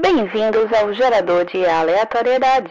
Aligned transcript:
Bem-vindos 0.00 0.72
ao 0.72 0.94
gerador 0.94 1.44
de 1.46 1.66
aleatoriedades. 1.66 2.70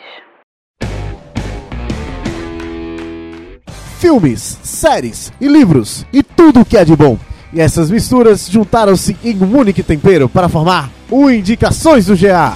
Filmes, 4.00 4.58
séries 4.64 5.34
e 5.42 5.48
livros 5.48 6.06
e 6.14 6.24
tudo 6.24 6.62
o 6.62 6.66
que 6.66 6.78
é 6.78 6.86
de 6.86 6.96
bom. 6.96 7.18
E 7.52 7.60
essas 7.60 7.92
misturas 7.92 8.48
juntaram-se 8.50 9.18
em 9.26 9.36
um 9.44 9.58
único 9.58 9.84
tempero 9.84 10.30
para 10.30 10.48
formar 10.48 10.90
o 11.12 11.30
Indicações 11.30 12.06
do 12.06 12.16
GA. 12.16 12.56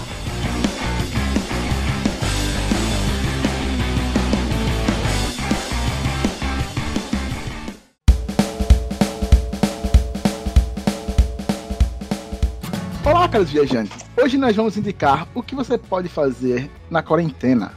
Caros 13.32 13.50
viajantes. 13.50 14.06
Hoje 14.22 14.38
nós 14.38 14.56
vamos 14.56 14.78
indicar 14.78 15.28
o 15.34 15.42
que 15.42 15.56
você 15.56 15.78
pode 15.78 16.10
fazer 16.10 16.70
na 16.90 17.02
quarentena. 17.02 17.72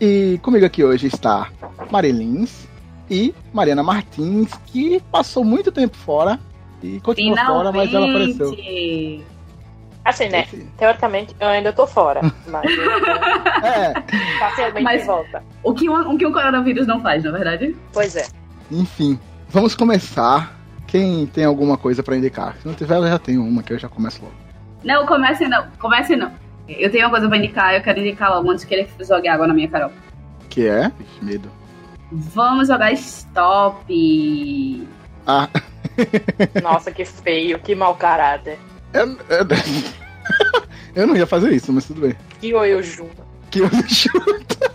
E 0.00 0.38
comigo 0.42 0.64
aqui 0.64 0.84
hoje 0.84 1.06
está 1.06 1.48
Marilins 1.90 2.66
e 3.10 3.34
Mariana 3.52 3.82
Martins, 3.82 4.50
que 4.66 5.00
passou 5.10 5.44
muito 5.44 5.72
tempo 5.72 5.96
fora 5.96 6.38
e 6.82 7.00
continuou 7.00 7.36
fora, 7.36 7.72
mas 7.72 7.92
ela 7.92 8.08
apareceu. 8.08 8.50
Assim, 10.04 10.28
né? 10.30 10.42
Esse- 10.44 10.66
Teoricamente, 10.78 11.36
eu 11.38 11.48
ainda 11.48 11.70
tô 11.72 11.86
fora. 11.86 12.20
Mas 12.48 12.64
eu 12.64 12.90
É, 13.62 13.92
parcialmente 14.40 14.82
Mas- 14.82 15.04
volta. 15.04 15.42
O 15.62 15.74
que, 15.74 15.86
um, 15.90 16.14
o 16.14 16.16
que 16.16 16.24
o 16.24 16.32
coronavírus 16.32 16.86
não 16.86 17.02
faz, 17.02 17.24
na 17.24 17.30
verdade? 17.30 17.76
Pois 17.92 18.16
é. 18.16 18.26
enfim. 18.70 19.18
Vamos 19.50 19.74
começar. 19.74 20.56
Quem 20.86 21.26
tem 21.26 21.44
alguma 21.44 21.76
coisa 21.76 22.02
pra 22.02 22.16
indicar? 22.16 22.56
Se 22.62 22.66
não 22.66 22.72
tiver, 22.74 22.96
eu 22.96 23.06
já 23.06 23.18
tenho 23.18 23.44
uma 23.44 23.62
que 23.62 23.74
eu 23.74 23.78
já 23.78 23.86
começo 23.90 24.22
logo. 24.22 24.32
Não, 24.84 25.06
comece 25.06 25.46
não. 25.48 25.66
Comece 25.78 26.16
não. 26.16 26.32
Eu 26.68 26.90
tenho 26.90 27.04
uma 27.04 27.10
coisa 27.10 27.28
pra 27.28 27.38
indicar, 27.38 27.74
eu 27.74 27.82
quero 27.82 27.98
indicar 27.98 28.30
logo 28.30 28.50
antes 28.50 28.64
que 28.64 28.74
ele 28.74 28.88
jogue 29.00 29.28
água 29.28 29.46
na 29.46 29.54
minha 29.54 29.68
Carol. 29.68 29.90
Que 30.50 30.68
é? 30.68 30.92
Ixi, 31.00 31.24
medo. 31.24 31.50
Vamos 32.12 32.68
jogar 32.68 32.92
stop. 32.92 34.86
Ah, 35.26 35.48
Nossa, 36.62 36.90
que 36.90 37.04
feio, 37.04 37.58
que 37.58 37.74
mau 37.74 37.94
caráter. 37.94 38.58
eu, 38.92 39.06
eu, 39.08 39.46
eu 40.94 41.06
não 41.06 41.16
ia 41.16 41.26
fazer 41.26 41.52
isso, 41.52 41.72
mas 41.72 41.86
tudo 41.86 42.02
bem. 42.02 42.14
Que 42.40 42.54
oi, 42.54 42.82
Juma. 42.82 43.10
Que 43.50 43.60
eu 43.60 43.70
chuto. 43.88 44.58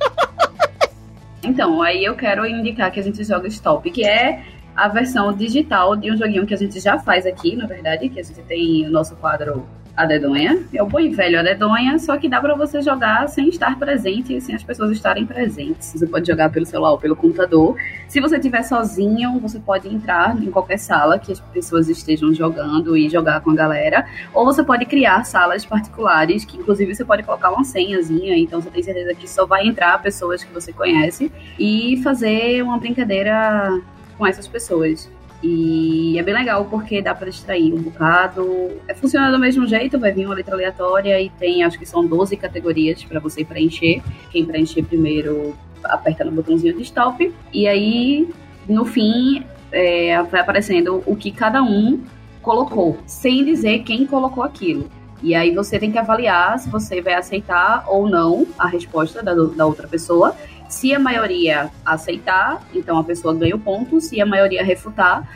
Então, 1.45 1.81
aí 1.81 2.05
eu 2.05 2.15
quero 2.15 2.45
indicar 2.47 2.89
que 2.89 3.01
a 3.01 3.03
gente 3.03 3.21
joga 3.21 3.49
Stop, 3.49 3.91
que 3.91 4.07
é 4.07 4.45
a 4.73 4.87
versão 4.87 5.33
digital 5.33 5.93
de 5.93 6.09
um 6.09 6.15
joguinho 6.15 6.45
que 6.45 6.53
a 6.53 6.57
gente 6.57 6.79
já 6.79 6.97
faz 6.97 7.25
aqui, 7.25 7.53
na 7.53 7.67
verdade, 7.67 8.07
que 8.07 8.17
a 8.17 8.23
gente 8.23 8.41
tem 8.43 8.87
o 8.87 8.89
nosso 8.89 9.13
quadro 9.17 9.67
A 9.95 10.05
Dedonha. 10.05 10.59
É 10.73 10.81
o 10.81 10.87
bom 10.87 10.99
e 10.99 11.09
velho 11.09 11.39
A 11.39 11.43
Dedonha, 11.43 11.99
só 11.99 12.17
que 12.17 12.27
dá 12.27 12.41
pra 12.41 12.55
você 12.55 12.81
jogar 12.81 13.27
sem 13.29 13.49
estar 13.49 13.77
presente, 13.77 14.41
sem 14.41 14.55
as 14.55 14.63
pessoas 14.63 14.91
estarem 14.91 15.23
presentes. 15.25 15.93
Você 15.95 16.07
pode 16.07 16.25
jogar 16.25 16.49
pelo 16.49 16.65
celular 16.65 16.93
ou 16.93 16.97
pelo 16.97 17.15
computador. 17.15 17.75
Se 18.07 18.19
você 18.19 18.37
estiver 18.37 18.63
sozinho, 18.63 19.39
você 19.39 19.59
pode 19.59 19.87
entrar 19.87 20.35
em 20.41 20.49
qualquer 20.49 20.77
sala 20.77 21.19
que 21.19 21.31
as 21.31 21.39
pessoas 21.39 21.89
estejam 21.89 22.33
jogando 22.33 22.97
e 22.97 23.07
jogar 23.07 23.41
com 23.41 23.51
a 23.51 23.55
galera. 23.55 24.07
Ou 24.33 24.43
você 24.45 24.63
pode 24.63 24.85
criar 24.85 25.23
salas 25.25 25.63
particulares, 25.63 26.43
que 26.43 26.57
inclusive 26.57 26.95
você 26.95 27.05
pode 27.05 27.21
colocar 27.21 27.51
uma 27.51 27.63
senhazinha, 27.63 28.35
então 28.35 28.59
você 28.59 28.71
tem 28.71 28.81
certeza 28.81 29.13
que 29.13 29.29
só 29.29 29.45
vai 29.45 29.67
entrar 29.67 30.01
pessoas 30.01 30.43
que 30.43 30.51
você 30.51 30.73
conhece 30.73 31.31
e 31.59 32.01
fazer 32.03 32.63
uma 32.63 32.79
brincadeira 32.79 33.79
com 34.17 34.25
essas 34.25 34.47
pessoas. 34.47 35.07
E 35.43 36.17
é 36.17 36.23
bem 36.23 36.33
legal 36.33 36.65
porque 36.65 37.01
dá 37.01 37.13
pra 37.13 37.29
distrair 37.29 37.73
um 37.73 37.81
bocado. 37.81 38.71
É, 38.87 38.93
funciona 38.93 39.29
do 39.29 39.37
mesmo 39.37 39.67
jeito, 39.67 39.99
vai 39.99 40.13
vir 40.13 40.25
uma 40.25 40.35
letra 40.35 40.55
aleatória 40.55 41.19
e 41.21 41.29
tem, 41.29 41.63
acho 41.63 41.77
que 41.77 41.85
são 41.85 42.07
12 42.07 42.37
categorias 42.37 43.03
pra 43.03 43.19
você 43.19 43.43
preencher. 43.43 44.01
Quem 44.31 44.45
preencher 44.45 44.83
primeiro 44.83 45.53
aperta 45.83 46.23
no 46.23 46.31
botãozinho 46.31 46.73
de 46.73 46.83
stop. 46.83 47.33
E 47.51 47.67
aí, 47.67 48.29
no 48.69 48.85
fim, 48.85 49.43
é, 49.69 50.23
vai 50.23 50.39
aparecendo 50.39 51.03
o 51.05 51.13
que 51.13 51.29
cada 51.29 51.61
um 51.61 52.01
colocou, 52.41 52.97
sem 53.05 53.43
dizer 53.43 53.79
quem 53.79 54.05
colocou 54.05 54.43
aquilo. 54.43 54.89
E 55.21 55.33
aí 55.35 55.53
você 55.53 55.79
tem 55.79 55.91
que 55.91 55.97
avaliar 55.97 56.59
se 56.59 56.69
você 56.69 57.01
vai 57.01 57.13
aceitar 57.13 57.85
ou 57.87 58.09
não 58.09 58.45
a 58.57 58.67
resposta 58.67 59.23
da, 59.23 59.33
da 59.33 59.65
outra 59.65 59.87
pessoa. 59.87 60.35
Se 60.69 60.93
a 60.93 60.99
maioria 60.99 61.69
aceitar, 61.85 62.61
então 62.73 62.97
a 62.97 63.03
pessoa 63.03 63.33
ganha 63.33 63.55
o 63.55 63.59
ponto. 63.59 64.01
Se 64.01 64.19
a 64.19 64.25
maioria 64.25 64.63
refutar, 64.63 65.27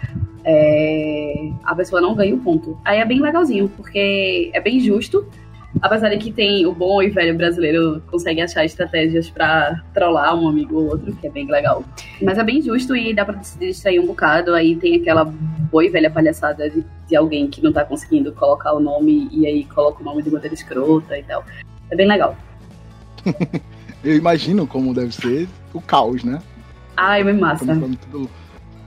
é, 0.43 1.51
a 1.63 1.75
pessoa 1.75 2.01
não 2.01 2.15
ganha 2.15 2.33
o 2.33 2.39
ponto. 2.39 2.79
Aí 2.83 2.99
é 2.99 3.05
bem 3.05 3.19
legalzinho, 3.19 3.69
porque 3.69 4.49
é 4.53 4.59
bem 4.59 4.79
justo. 4.79 5.27
Apesar 5.81 6.09
de 6.09 6.17
que 6.17 6.31
tem 6.31 6.65
o 6.65 6.73
bom 6.73 7.03
e 7.03 7.09
velho 7.09 7.35
brasileiro 7.35 8.01
consegue 8.09 8.41
achar 8.41 8.65
estratégias 8.65 9.29
pra 9.29 9.83
trollar 9.93 10.35
um 10.35 10.47
amigo 10.47 10.75
ou 10.75 10.89
outro, 10.89 11.15
que 11.15 11.27
é 11.27 11.29
bem 11.29 11.45
legal. 11.45 11.83
Mas 12.21 12.37
é 12.37 12.43
bem 12.43 12.61
justo 12.61 12.95
e 12.95 13.13
dá 13.13 13.25
pra 13.25 13.41
se 13.43 13.59
distrair 13.59 13.99
um 13.99 14.07
bocado. 14.07 14.53
Aí 14.53 14.75
tem 14.75 14.95
aquela 14.95 15.25
boa 15.25 15.85
e 15.85 15.89
velha 15.89 16.09
palhaçada 16.09 16.69
de, 16.69 16.83
de 17.07 17.15
alguém 17.15 17.47
que 17.47 17.61
não 17.61 17.71
tá 17.71 17.83
conseguindo 17.83 18.31
colocar 18.31 18.73
o 18.73 18.79
nome 18.79 19.27
e 19.31 19.45
aí 19.45 19.65
coloca 19.65 20.01
o 20.01 20.05
nome 20.05 20.23
de 20.23 20.31
maneira 20.31 20.55
escrota 20.55 21.17
e 21.17 21.23
tal. 21.23 21.43
É 21.91 21.95
bem 21.95 22.07
legal. 22.07 22.35
Eu 24.07 24.15
imagino 24.15 24.65
como 24.65 24.93
deve 24.93 25.11
ser 25.13 25.47
o 25.73 25.81
caos, 25.81 26.23
né? 26.23 26.39
Ai, 26.95 27.23
bem 27.23 27.33
massa. 27.37 27.65
Começando 27.65 27.97
tudo. 28.09 28.29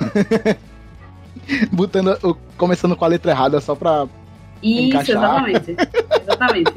Botando, 1.73 2.39
começando 2.57 2.97
com 2.97 3.05
a 3.05 3.09
letra 3.09 3.33
errada 3.33 3.61
só 3.61 3.75
pra 3.75 4.07
Isso, 4.63 4.83
encaixar. 4.89 5.17
exatamente. 5.17 5.77
Exatamente. 6.23 6.73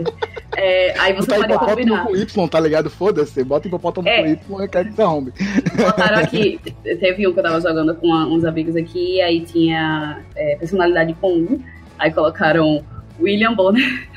É, 0.57 0.99
aí 0.99 1.13
você 1.13 1.27
botar 1.35 1.47
pode 1.59 1.71
combinar. 1.71 2.05
com 2.05 2.15
Y, 2.15 2.47
tá 2.49 2.59
ligado? 2.59 2.89
Foda-se, 2.89 3.43
bota 3.43 3.67
hipopótamo 3.67 4.07
É. 4.07 4.35
com 4.35 4.59
Y 4.61 4.65
e 4.65 4.67
quer 4.67 4.85
que 4.85 4.93
se 4.93 5.01
arrombe. 5.01 5.33
Botaram 5.77 6.17
aqui, 6.19 6.59
teve 6.83 7.27
um 7.27 7.33
que 7.33 7.39
eu 7.39 7.43
tava 7.43 7.61
jogando 7.61 7.95
com 7.95 8.07
uns 8.13 8.43
amigos 8.45 8.75
aqui, 8.75 9.21
aí 9.21 9.41
tinha 9.41 10.21
é, 10.35 10.55
personalidade 10.57 11.13
com 11.19 11.27
U, 11.33 11.61
aí 11.97 12.11
colocaram 12.11 12.83
William 13.19 13.53
Bonner. 13.53 14.09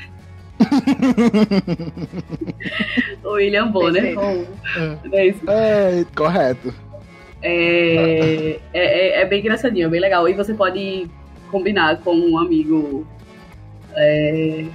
William 3.25 3.67
Bonner 3.71 4.13
com 4.15 4.39
U. 4.41 4.47
É 5.11 5.25
isso. 5.27 5.49
É, 5.49 6.05
correto. 6.15 6.73
É, 7.41 8.59
é, 8.73 9.19
é- 9.19 9.21
é 9.21 9.25
bem 9.25 9.39
engraçadinho, 9.39 9.87
é 9.87 9.89
bem 9.89 9.99
legal. 10.01 10.27
E 10.27 10.33
você 10.33 10.53
pode 10.53 11.07
combinar 11.51 11.97
com 11.97 12.15
um 12.15 12.37
amigo 12.37 13.05
é, 13.95 14.65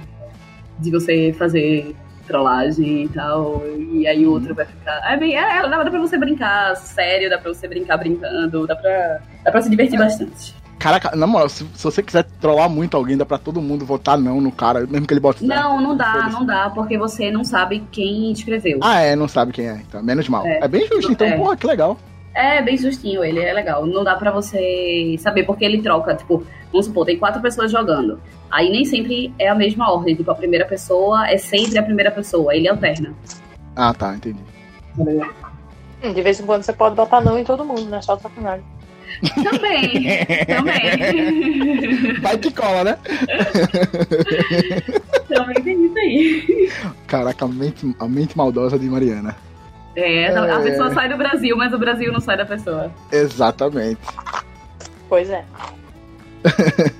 de 0.79 0.91
você 0.91 1.33
fazer 1.37 1.95
trollagem 2.27 3.03
e 3.03 3.09
tal. 3.09 3.63
E 3.91 4.07
aí 4.07 4.25
o 4.25 4.31
outro 4.31 4.55
vai 4.55 4.65
ficar. 4.65 5.01
É 5.11 5.17
bem. 5.17 5.35
É, 5.37 5.61
dá, 5.67 5.83
dá 5.83 5.89
pra 5.91 5.99
você 5.99 6.17
brincar 6.17 6.75
sério, 6.75 7.29
dá 7.29 7.37
pra 7.37 7.53
você 7.53 7.67
brincar 7.67 7.97
brincando, 7.97 8.65
dá 8.65 8.75
pra, 8.75 9.19
dá 9.43 9.51
pra 9.51 9.61
se 9.61 9.69
divertir 9.69 9.99
bastante. 9.99 10.55
Caraca, 10.83 11.15
na 11.15 11.25
moral, 11.25 11.47
se, 11.47 11.63
se 11.73 11.81
você 11.85 12.03
quiser 12.03 12.25
trollar 12.41 12.69
muito 12.69 12.97
alguém, 12.97 13.15
dá 13.15 13.25
pra 13.25 13.37
todo 13.37 13.61
mundo 13.61 13.85
votar 13.85 14.17
não 14.17 14.41
no 14.41 14.51
cara, 14.51 14.81
mesmo 14.85 15.07
que 15.07 15.13
ele 15.13 15.21
bote. 15.21 15.41
Não, 15.45 15.79
não 15.79 15.95
dá, 15.95 16.27
não 16.29 16.45
dá, 16.45 16.69
porque 16.71 16.97
você 16.97 17.31
não 17.31 17.45
sabe 17.45 17.81
quem 17.89 18.33
escreveu. 18.33 18.79
Ah, 18.83 18.99
é, 18.99 19.15
não 19.15 19.29
sabe 19.29 19.53
quem 19.53 19.65
é, 19.69 19.75
então. 19.75 20.03
Menos 20.03 20.27
mal. 20.27 20.45
É, 20.45 20.59
É. 20.61 20.67
bem 20.67 20.85
justo, 20.85 21.09
então, 21.13 21.25
É. 21.25 21.37
porra, 21.37 21.55
que 21.55 21.65
legal. 21.65 21.97
É 22.35 22.61
bem 22.61 22.75
justinho 22.77 23.23
ele, 23.23 23.39
é 23.39 23.53
legal. 23.53 23.85
Não 23.85 24.03
dá 24.03 24.15
pra 24.17 24.29
você 24.29 25.15
saber 25.19 25.43
porque 25.43 25.63
ele 25.63 25.81
troca, 25.81 26.15
tipo, 26.15 26.45
vamos 26.69 26.87
supor, 26.87 27.05
tem 27.05 27.17
quatro 27.17 27.41
pessoas 27.41 27.71
jogando. 27.71 28.19
Aí 28.51 28.69
nem 28.69 28.83
sempre 28.83 29.33
é 29.39 29.47
a 29.47 29.55
mesma 29.55 29.89
ordem. 29.89 30.15
Tipo, 30.17 30.31
a 30.31 30.35
primeira 30.35 30.65
pessoa 30.65 31.29
é 31.29 31.37
sempre 31.37 31.77
a 31.77 31.83
primeira 31.83 32.11
pessoa, 32.11 32.53
ele 32.53 32.67
alterna. 32.67 33.13
Ah, 33.73 33.93
tá, 33.93 34.13
entendi. 34.15 34.41
Hum, 34.97 35.21
De 36.13 36.21
vez 36.21 36.41
em 36.41 36.45
quando 36.45 36.63
você 36.63 36.73
pode 36.73 36.93
botar 36.95 37.21
não 37.21 37.39
em 37.39 37.45
todo 37.45 37.63
mundo, 37.63 37.85
né? 37.85 38.01
Só 38.01 38.17
sacanagem. 38.17 38.65
Também, 39.43 40.25
também. 40.47 42.13
Vai 42.21 42.37
que 42.37 42.51
cola, 42.51 42.83
né? 42.83 42.97
também 45.27 45.63
tem 45.63 45.85
isso 45.85 45.97
aí. 45.97 46.71
Caraca, 47.07 47.45
a 47.45 47.47
mente, 47.47 47.95
a 47.99 48.07
mente 48.07 48.37
maldosa 48.37 48.77
de 48.77 48.85
Mariana. 48.89 49.35
É, 49.95 50.27
a 50.27 50.59
É. 50.59 50.63
pessoa 50.63 50.93
sai 50.93 51.07
do 51.09 51.17
Brasil, 51.17 51.55
mas 51.55 51.73
o 51.73 51.77
Brasil 51.77 52.11
não 52.11 52.19
sai 52.19 52.37
da 52.37 52.45
pessoa. 52.45 52.91
Exatamente. 53.11 54.01
Pois 55.07 55.29
é. 55.29 55.45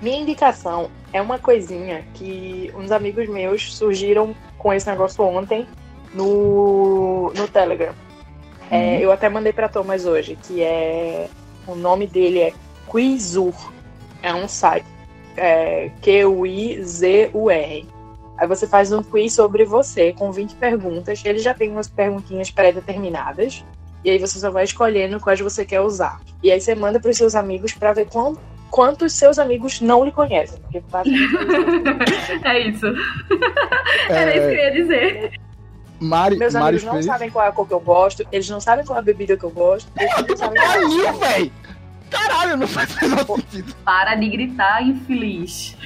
Minha 0.00 0.18
indicação 0.20 0.90
é 1.12 1.20
uma 1.20 1.38
coisinha 1.38 2.02
que 2.14 2.72
uns 2.76 2.90
amigos 2.90 3.28
meus 3.28 3.74
surgiram 3.76 4.34
com 4.58 4.72
esse 4.72 4.88
negócio 4.88 5.22
ontem 5.24 5.66
no, 6.14 7.32
no 7.36 7.46
Telegram. 7.48 7.92
É, 8.70 8.98
eu 9.00 9.12
até 9.12 9.28
mandei 9.28 9.52
pra 9.52 9.68
Thomas 9.68 10.06
hoje, 10.06 10.36
que 10.42 10.62
é. 10.62 11.28
O 11.66 11.74
nome 11.74 12.06
dele 12.06 12.40
é 12.40 12.52
Quizur. 12.90 13.54
É 14.22 14.34
um 14.34 14.46
site. 14.48 14.86
É, 15.36 15.90
Q-U-I-Z-U-R. 16.00 17.88
Aí 18.38 18.48
você 18.48 18.66
faz 18.66 18.92
um 18.92 19.02
quiz 19.02 19.34
sobre 19.34 19.64
você 19.64 20.12
com 20.12 20.32
20 20.32 20.56
perguntas. 20.56 21.22
Ele 21.24 21.38
já 21.38 21.54
tem 21.54 21.70
umas 21.70 21.88
perguntinhas 21.88 22.50
pré-determinadas. 22.50 23.64
E 24.04 24.10
aí 24.10 24.18
você 24.18 24.38
só 24.38 24.50
vai 24.50 24.64
escolhendo 24.64 25.20
quais 25.20 25.40
você 25.40 25.64
quer 25.64 25.80
usar. 25.80 26.20
E 26.42 26.50
aí 26.50 26.60
você 26.60 26.74
manda 26.74 26.98
pros 26.98 27.16
seus 27.16 27.34
amigos 27.34 27.72
pra 27.72 27.92
ver 27.92 28.06
quão 28.06 28.36
quantos 28.68 29.12
seus 29.12 29.38
amigos 29.38 29.80
não 29.80 30.04
lhe 30.04 30.10
conhecem. 30.10 30.58
Porque 30.62 30.82
É 32.44 32.58
isso. 32.58 32.86
Era 34.08 34.36
isso 34.36 34.48
que 34.48 34.54
eu 34.54 34.64
ia 34.64 34.72
dizer. 34.72 35.32
Mari, 36.02 36.36
meus 36.36 36.54
Mari 36.54 36.76
amigos 36.76 36.82
não 36.84 37.02
sabem 37.02 37.30
qual 37.30 37.44
é 37.44 37.48
a 37.48 37.52
cor 37.52 37.66
que 37.66 37.74
eu 37.74 37.80
gosto, 37.80 38.26
eles 38.32 38.48
não 38.50 38.60
sabem 38.60 38.84
qual 38.84 38.96
é 38.96 39.00
a 39.00 39.04
bebida 39.04 39.36
que 39.36 39.44
eu 39.44 39.50
gosto, 39.50 39.90
eles 39.98 40.28
não 40.28 40.36
sabem 40.36 40.60
qual 40.60 41.06
é 41.06 41.12
véi! 41.12 41.52
Caralho, 42.10 42.56
não 42.58 42.68
faz 42.68 42.94
menor 43.00 43.24
sentido. 43.24 43.74
Para 43.84 44.14
de 44.16 44.28
gritar, 44.28 44.82
infeliz. 44.82 45.76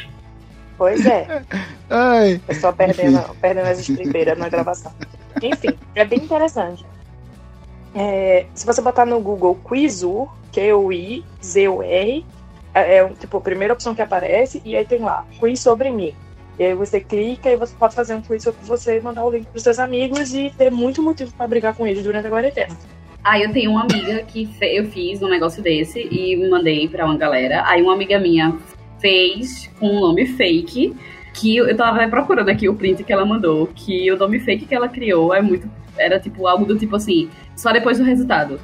Pois 0.77 1.07
é. 1.07 1.43
Ai, 1.89 2.41
Eu 2.49 2.55
só 2.57 2.73
perdendo, 2.73 3.23
perdendo 3.41 3.67
as 3.67 3.79
estribeiras 3.79 4.37
na 4.37 4.49
gravação. 4.49 4.93
Enfim, 5.41 5.79
é 5.95 6.05
bem 6.05 6.19
interessante. 6.19 6.85
É, 7.95 8.47
se 8.55 8.67
você 8.67 8.83
botar 8.83 9.07
no 9.07 9.21
Google 9.21 9.59
Quizur, 9.67 10.29
Q-U-I-Z-U-R, 10.53 12.27
é, 12.75 12.97
é 12.97 13.09
tipo 13.09 13.39
a 13.39 13.41
primeira 13.41 13.73
opção 13.73 13.95
que 13.95 14.03
aparece, 14.03 14.61
e 14.65 14.77
aí 14.77 14.85
tem 14.85 14.99
lá, 14.99 15.25
quiz 15.39 15.61
sobre 15.61 15.91
mim. 15.91 16.15
E 16.59 16.65
aí 16.65 16.75
você 16.75 17.01
clica 17.01 17.51
e 17.51 17.57
você 17.57 17.75
pode 17.79 17.95
fazer 17.95 18.15
um 18.15 18.23
quiz 18.23 18.43
sobre 18.43 18.61
você, 18.65 19.01
mandar 19.01 19.25
o 19.25 19.31
link 19.31 19.47
pros 19.47 19.63
seus 19.63 19.79
amigos 19.79 20.35
e 20.35 20.51
ter 20.57 20.71
muito 20.71 21.03
motivo 21.03 21.33
pra 21.35 21.47
brigar 21.47 21.75
com 21.75 21.87
eles 21.87 22.03
durante 22.03 22.27
a 22.27 22.31
quarentena. 22.31 22.77
Aí 23.23 23.43
eu 23.43 23.53
tenho 23.53 23.73
uma 23.73 23.83
amiga 23.83 24.23
que 24.23 24.49
eu 24.63 24.87
fiz 24.87 25.21
um 25.21 25.29
negócio 25.29 25.63
desse 25.63 26.01
e 26.01 26.49
mandei 26.49 26.89
pra 26.89 27.05
uma 27.05 27.17
galera. 27.17 27.65
Aí 27.67 27.83
uma 27.83 27.93
amiga 27.93 28.19
minha 28.19 28.57
fez 29.01 29.71
com 29.79 29.89
um 29.89 30.01
nome 30.01 30.27
fake, 30.27 30.97
que 31.35 31.57
eu 31.57 31.77
tava 31.77 32.07
procurando 32.09 32.49
aqui 32.49 32.69
o 32.69 32.75
print 32.75 33.05
que 33.05 33.13
ela 33.13 33.27
mandou, 33.27 33.67
que 33.75 34.11
o 34.11 34.17
nome 34.17 34.39
fake 34.39 34.65
que 34.65 34.75
ela 34.75 34.89
criou 34.89 35.35
é 35.35 35.43
muito. 35.43 35.69
Era 35.99 36.19
tipo 36.21 36.47
algo 36.47 36.65
do 36.65 36.79
tipo 36.79 36.97
assim, 36.97 37.29
só 37.55 37.73
depois 37.73 37.99
do 37.99 38.05
resultado. 38.05 38.61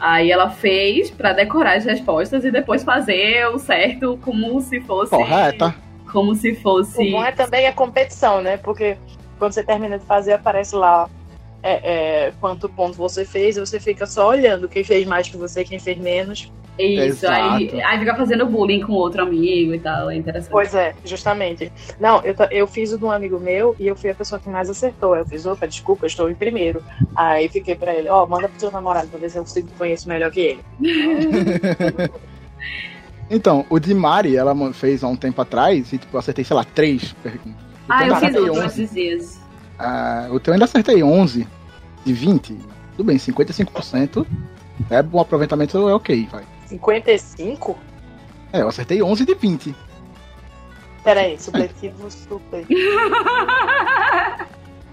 Aí 0.00 0.30
ela 0.30 0.50
fez 0.50 1.10
pra 1.10 1.32
decorar 1.32 1.76
as 1.76 1.84
respostas 1.84 2.44
e 2.44 2.50
depois 2.50 2.82
fazer 2.82 3.46
o 3.48 3.58
certo 3.58 4.18
como 4.22 4.60
se 4.60 4.80
fosse. 4.80 5.10
correta. 5.10 5.74
Como 6.10 6.34
se 6.34 6.52
O 6.52 6.60
fosse. 6.60 7.10
bom 7.10 7.24
é 7.24 7.32
também 7.32 7.66
a 7.66 7.72
competição, 7.72 8.40
né? 8.40 8.56
Porque 8.56 8.96
quando 9.38 9.52
você 9.52 9.62
termina 9.62 9.98
de 9.98 10.04
fazer, 10.04 10.32
aparece 10.34 10.74
lá 10.74 11.08
é, 11.62 12.26
é, 12.26 12.32
quanto 12.40 12.68
ponto 12.68 12.96
você 12.96 13.24
fez, 13.24 13.56
e 13.56 13.60
você 13.60 13.80
fica 13.80 14.06
só 14.06 14.28
olhando 14.28 14.68
quem 14.68 14.84
fez 14.84 15.06
mais 15.06 15.28
que 15.28 15.36
você, 15.36 15.64
quem 15.64 15.78
fez 15.78 15.98
menos. 15.98 16.50
Isso, 16.78 17.26
aí, 17.26 17.64
Exato. 17.68 17.86
aí 17.86 17.98
fica 17.98 18.14
fazendo 18.14 18.44
bullying 18.46 18.82
com 18.82 18.92
outro 18.92 19.22
amigo 19.22 19.74
e 19.74 19.80
tal. 19.80 20.10
É 20.10 20.16
interessante. 20.16 20.52
Pois 20.52 20.74
é, 20.74 20.94
justamente. 21.04 21.72
Não, 21.98 22.20
eu, 22.22 22.34
eu 22.50 22.66
fiz 22.66 22.92
o 22.92 22.98
de 22.98 23.04
um 23.04 23.10
amigo 23.10 23.40
meu 23.40 23.74
e 23.78 23.86
eu 23.86 23.96
fui 23.96 24.10
a 24.10 24.14
pessoa 24.14 24.38
que 24.38 24.48
mais 24.50 24.68
acertou. 24.68 25.16
Eu 25.16 25.24
fiz, 25.24 25.46
opa, 25.46 25.66
desculpa, 25.66 26.04
eu 26.04 26.08
estou 26.08 26.30
em 26.30 26.34
primeiro. 26.34 26.82
Aí 27.14 27.48
fiquei 27.48 27.74
pra 27.74 27.94
ele, 27.94 28.10
ó, 28.10 28.26
manda 28.26 28.46
pro 28.48 28.60
seu 28.60 28.70
namorado 28.70 29.08
pra 29.08 29.18
ver 29.18 29.30
se 29.30 29.38
eu 29.38 29.42
consigo 29.42 29.68
conhecer 29.78 30.06
melhor 30.06 30.30
que 30.30 30.40
ele. 30.40 30.64
Então, 33.28 33.66
o 33.68 33.78
de 33.78 33.92
Mari, 33.92 34.36
ela 34.36 34.54
fez 34.72 35.02
há 35.02 35.08
um 35.08 35.16
tempo 35.16 35.40
atrás 35.40 35.92
e, 35.92 35.98
tipo, 35.98 36.16
eu 36.16 36.20
acertei, 36.20 36.44
sei 36.44 36.56
lá, 36.56 36.64
três 36.64 37.12
perguntas. 37.22 37.64
Ah, 37.88 38.06
eu 38.06 38.14
fiz 38.14 38.24
acertei 38.24 38.42
outro 38.42 38.64
11. 38.64 38.66
esses 38.82 38.94
dias. 38.94 39.40
Ah, 39.78 40.28
o 40.30 40.40
teu 40.40 40.52
ainda 40.52 40.64
acertei 40.64 41.02
11 41.02 41.46
de 42.04 42.12
20. 42.12 42.56
Tudo 42.96 43.04
bem, 43.04 43.16
55%. 43.16 44.26
É 44.90 45.02
bom 45.02 45.20
aproveitamento, 45.20 45.88
é 45.88 45.94
ok, 45.94 46.28
vai. 46.30 46.44
55? 46.66 47.76
É, 48.52 48.62
eu 48.62 48.68
acertei 48.68 49.02
11 49.02 49.24
de 49.24 49.34
20. 49.34 49.74
Peraí, 51.02 51.38
supletivo, 51.38 52.10
super. 52.10 52.66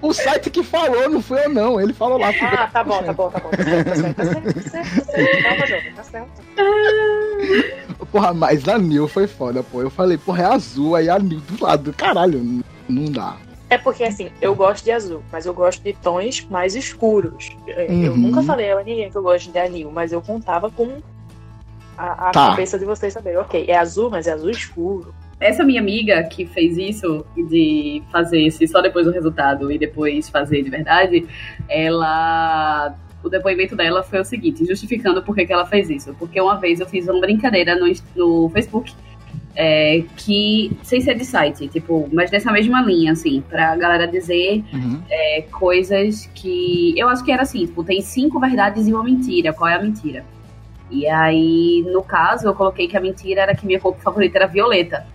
O 0.03 0.11
site 0.11 0.49
que 0.49 0.61
falou, 0.61 1.09
não 1.09 1.21
foi 1.21 1.45
eu 1.45 1.49
não, 1.49 1.79
ele 1.79 1.93
falou 1.93 2.17
lá. 2.17 2.27
Ah, 2.41 2.67
tá 2.67 2.83
bom, 2.83 3.01
tá 3.01 3.13
bom, 3.13 3.29
tá 3.29 3.39
bom. 3.39 3.49
Tá 3.51 3.63
certo, 3.63 3.85
tá 3.85 3.95
certo, 3.95 4.15
tá 4.15 4.25
certo, 4.25 4.65
tá 4.65 5.65
certo, 5.65 5.95
tá 5.95 6.03
certo. 6.03 6.29
Tá 6.55 6.63
certo. 6.63 8.02
Porra, 8.13 8.31
mas 8.33 8.65
a 8.67 8.77
Nil 8.77 9.07
foi 9.07 9.25
foda, 9.27 9.63
pô. 9.63 9.81
Eu 9.81 9.89
falei, 9.89 10.17
porra, 10.19 10.43
é 10.43 10.45
azul, 10.45 10.95
aí 10.95 11.09
a 11.09 11.17
Nil 11.17 11.39
do 11.41 11.61
lado, 11.63 11.91
caralho, 11.91 12.63
não 12.87 13.05
dá. 13.11 13.35
É 13.71 13.77
porque 13.79 14.03
assim, 14.03 14.29
eu 14.39 14.53
gosto 14.53 14.83
de 14.83 14.91
azul, 14.91 15.23
mas 15.31 15.47
eu 15.47 15.53
gosto 15.53 15.81
de 15.83 15.93
tons 15.93 16.45
mais 16.47 16.75
escuros. 16.75 17.49
Eu 17.65 18.11
Uhum. 18.11 18.17
nunca 18.17 18.43
falei 18.43 18.71
a 18.71 18.75
ninguém 18.83 19.09
que 19.09 19.17
eu 19.17 19.23
gosto 19.23 19.51
de 19.51 19.57
anil, 19.57 19.89
mas 19.91 20.11
eu 20.13 20.21
contava 20.21 20.69
com 20.69 20.97
a, 21.97 22.29
a 22.29 22.31
Tá. 22.31 22.49
cabeça 22.51 22.77
de 22.77 22.85
vocês 22.85 23.11
saberem. 23.11 23.39
Ok, 23.39 23.65
é 23.67 23.75
azul, 23.75 24.11
mas 24.11 24.27
é 24.27 24.31
azul 24.33 24.51
escuro. 24.51 25.11
Essa 25.39 25.63
minha 25.63 25.81
amiga 25.81 26.21
que 26.25 26.45
fez 26.45 26.77
isso, 26.77 27.25
de 27.35 28.03
fazer 28.11 28.43
esse 28.45 28.67
só 28.67 28.79
depois 28.79 29.07
do 29.07 29.11
resultado 29.11 29.71
e 29.71 29.79
depois 29.79 30.29
fazer 30.29 30.61
de 30.61 30.69
verdade, 30.69 31.25
ela. 31.67 32.93
O 33.23 33.29
depoimento 33.29 33.75
dela 33.75 34.03
foi 34.03 34.19
o 34.19 34.25
seguinte, 34.25 34.65
justificando 34.65 35.23
por 35.23 35.33
que, 35.35 35.45
que 35.45 35.53
ela 35.53 35.65
fez 35.65 35.89
isso. 35.89 36.13
Porque 36.19 36.39
uma 36.41 36.55
vez 36.59 36.79
eu 36.79 36.85
fiz 36.85 37.07
uma 37.07 37.21
brincadeira 37.21 37.75
no, 37.75 37.91
no 38.15 38.49
Facebook, 38.49 38.93
é, 39.55 40.03
que, 40.17 40.75
sem 40.83 40.99
ser 40.99 41.15
de 41.15 41.23
site, 41.25 41.67
tipo, 41.67 42.09
mas 42.11 42.31
nessa 42.31 42.51
mesma 42.51 42.81
linha, 42.81 43.11
assim, 43.11 43.41
pra 43.47 43.75
galera 43.75 44.07
dizer 44.07 44.63
Uhum. 44.73 45.01
é, 45.09 45.41
coisas 45.51 46.29
que. 46.33 46.93
Eu 46.97 47.07
acho 47.07 47.23
que 47.23 47.31
era 47.31 47.43
assim, 47.43 47.65
tipo, 47.65 47.83
tem 47.83 48.01
cinco 48.01 48.39
verdades 48.39 48.87
e 48.87 48.93
uma 48.93 49.03
mentira. 49.03 49.53
Qual 49.53 49.69
é 49.69 49.75
a 49.75 49.81
mentira? 49.81 50.25
E 50.89 51.07
aí, 51.07 51.83
no 51.91 52.03
caso, 52.03 52.47
eu 52.47 52.53
coloquei 52.53 52.87
que 52.87 52.97
a 52.97 53.01
mentira 53.01 53.41
era 53.41 53.55
que 53.55 53.65
minha 53.65 53.79
cor 53.79 53.95
favorita 53.97 54.37
era 54.39 54.47
violeta. 54.47 55.05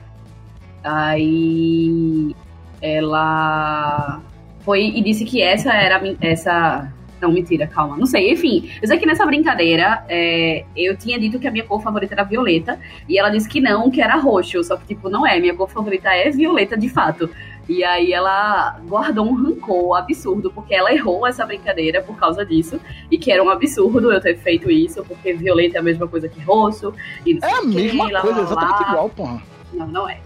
Aí 0.83 2.35
ela 2.81 4.21
foi 4.61 4.85
e 4.87 5.03
disse 5.03 5.25
que 5.25 5.43
essa 5.43 5.73
era 5.73 6.01
essa. 6.21 6.93
Não, 7.21 7.33
mentira, 7.33 7.67
calma. 7.67 7.97
Não 7.97 8.07
sei. 8.07 8.33
Enfim, 8.33 8.71
eu 8.81 8.87
sei 8.89 8.99
que 8.99 9.07
nessa 9.07 9.27
brincadeira 9.27 10.05
é, 10.09 10.65
eu 10.77 10.97
tinha 10.97 11.19
dito 11.19 11.39
que 11.39 11.49
a 11.49 11.51
minha 11.51 11.65
cor 11.65 11.83
favorita 11.83 12.15
era 12.15 12.23
violeta. 12.25 12.79
E 13.09 13.19
ela 13.19 13.29
disse 13.29 13.49
que 13.49 13.61
não, 13.61 13.91
que 13.91 14.01
era 14.01 14.17
roxo. 14.17 14.63
Só 14.63 14.77
que, 14.77 14.87
tipo, 14.87 15.09
não 15.09 15.27
é. 15.27 15.39
Minha 15.41 15.55
cor 15.55 15.69
favorita 15.69 16.09
é 16.11 16.31
violeta 16.31 16.77
de 16.77 16.89
fato. 16.89 17.29
E 17.69 17.85
aí 17.85 18.13
ela 18.15 18.79
guardou 18.87 19.27
um 19.27 19.35
rancor 19.35 19.99
absurdo, 19.99 20.51
porque 20.51 20.75
ela 20.75 20.91
errou 20.93 21.27
essa 21.27 21.45
brincadeira 21.45 22.01
por 22.01 22.17
causa 22.17 22.45
disso. 22.47 22.81
E 23.11 23.19
que 23.19 23.31
era 23.31 23.43
um 23.43 23.51
absurdo 23.51 24.11
eu 24.11 24.21
ter 24.21 24.39
feito 24.39 24.71
isso, 24.71 25.05
porque 25.05 25.35
violeta 25.35 25.77
é 25.77 25.81
a 25.81 25.83
mesma 25.83 26.09
coisa 26.09 26.29
que 26.29 26.41
roxo. 26.41 26.95
E 27.27 27.35
não 27.35 27.47
É 27.47 27.51
sei 27.51 27.59
a 27.59 27.63
mesma 27.65 28.11
lá, 28.11 28.21
coisa, 28.23 28.37
lá, 28.39 28.43
exatamente 28.45 28.83
lá. 28.83 28.89
igual, 28.91 29.09
porra. 29.11 29.43
Não, 29.75 29.87
não 29.87 30.09
é. 30.09 30.19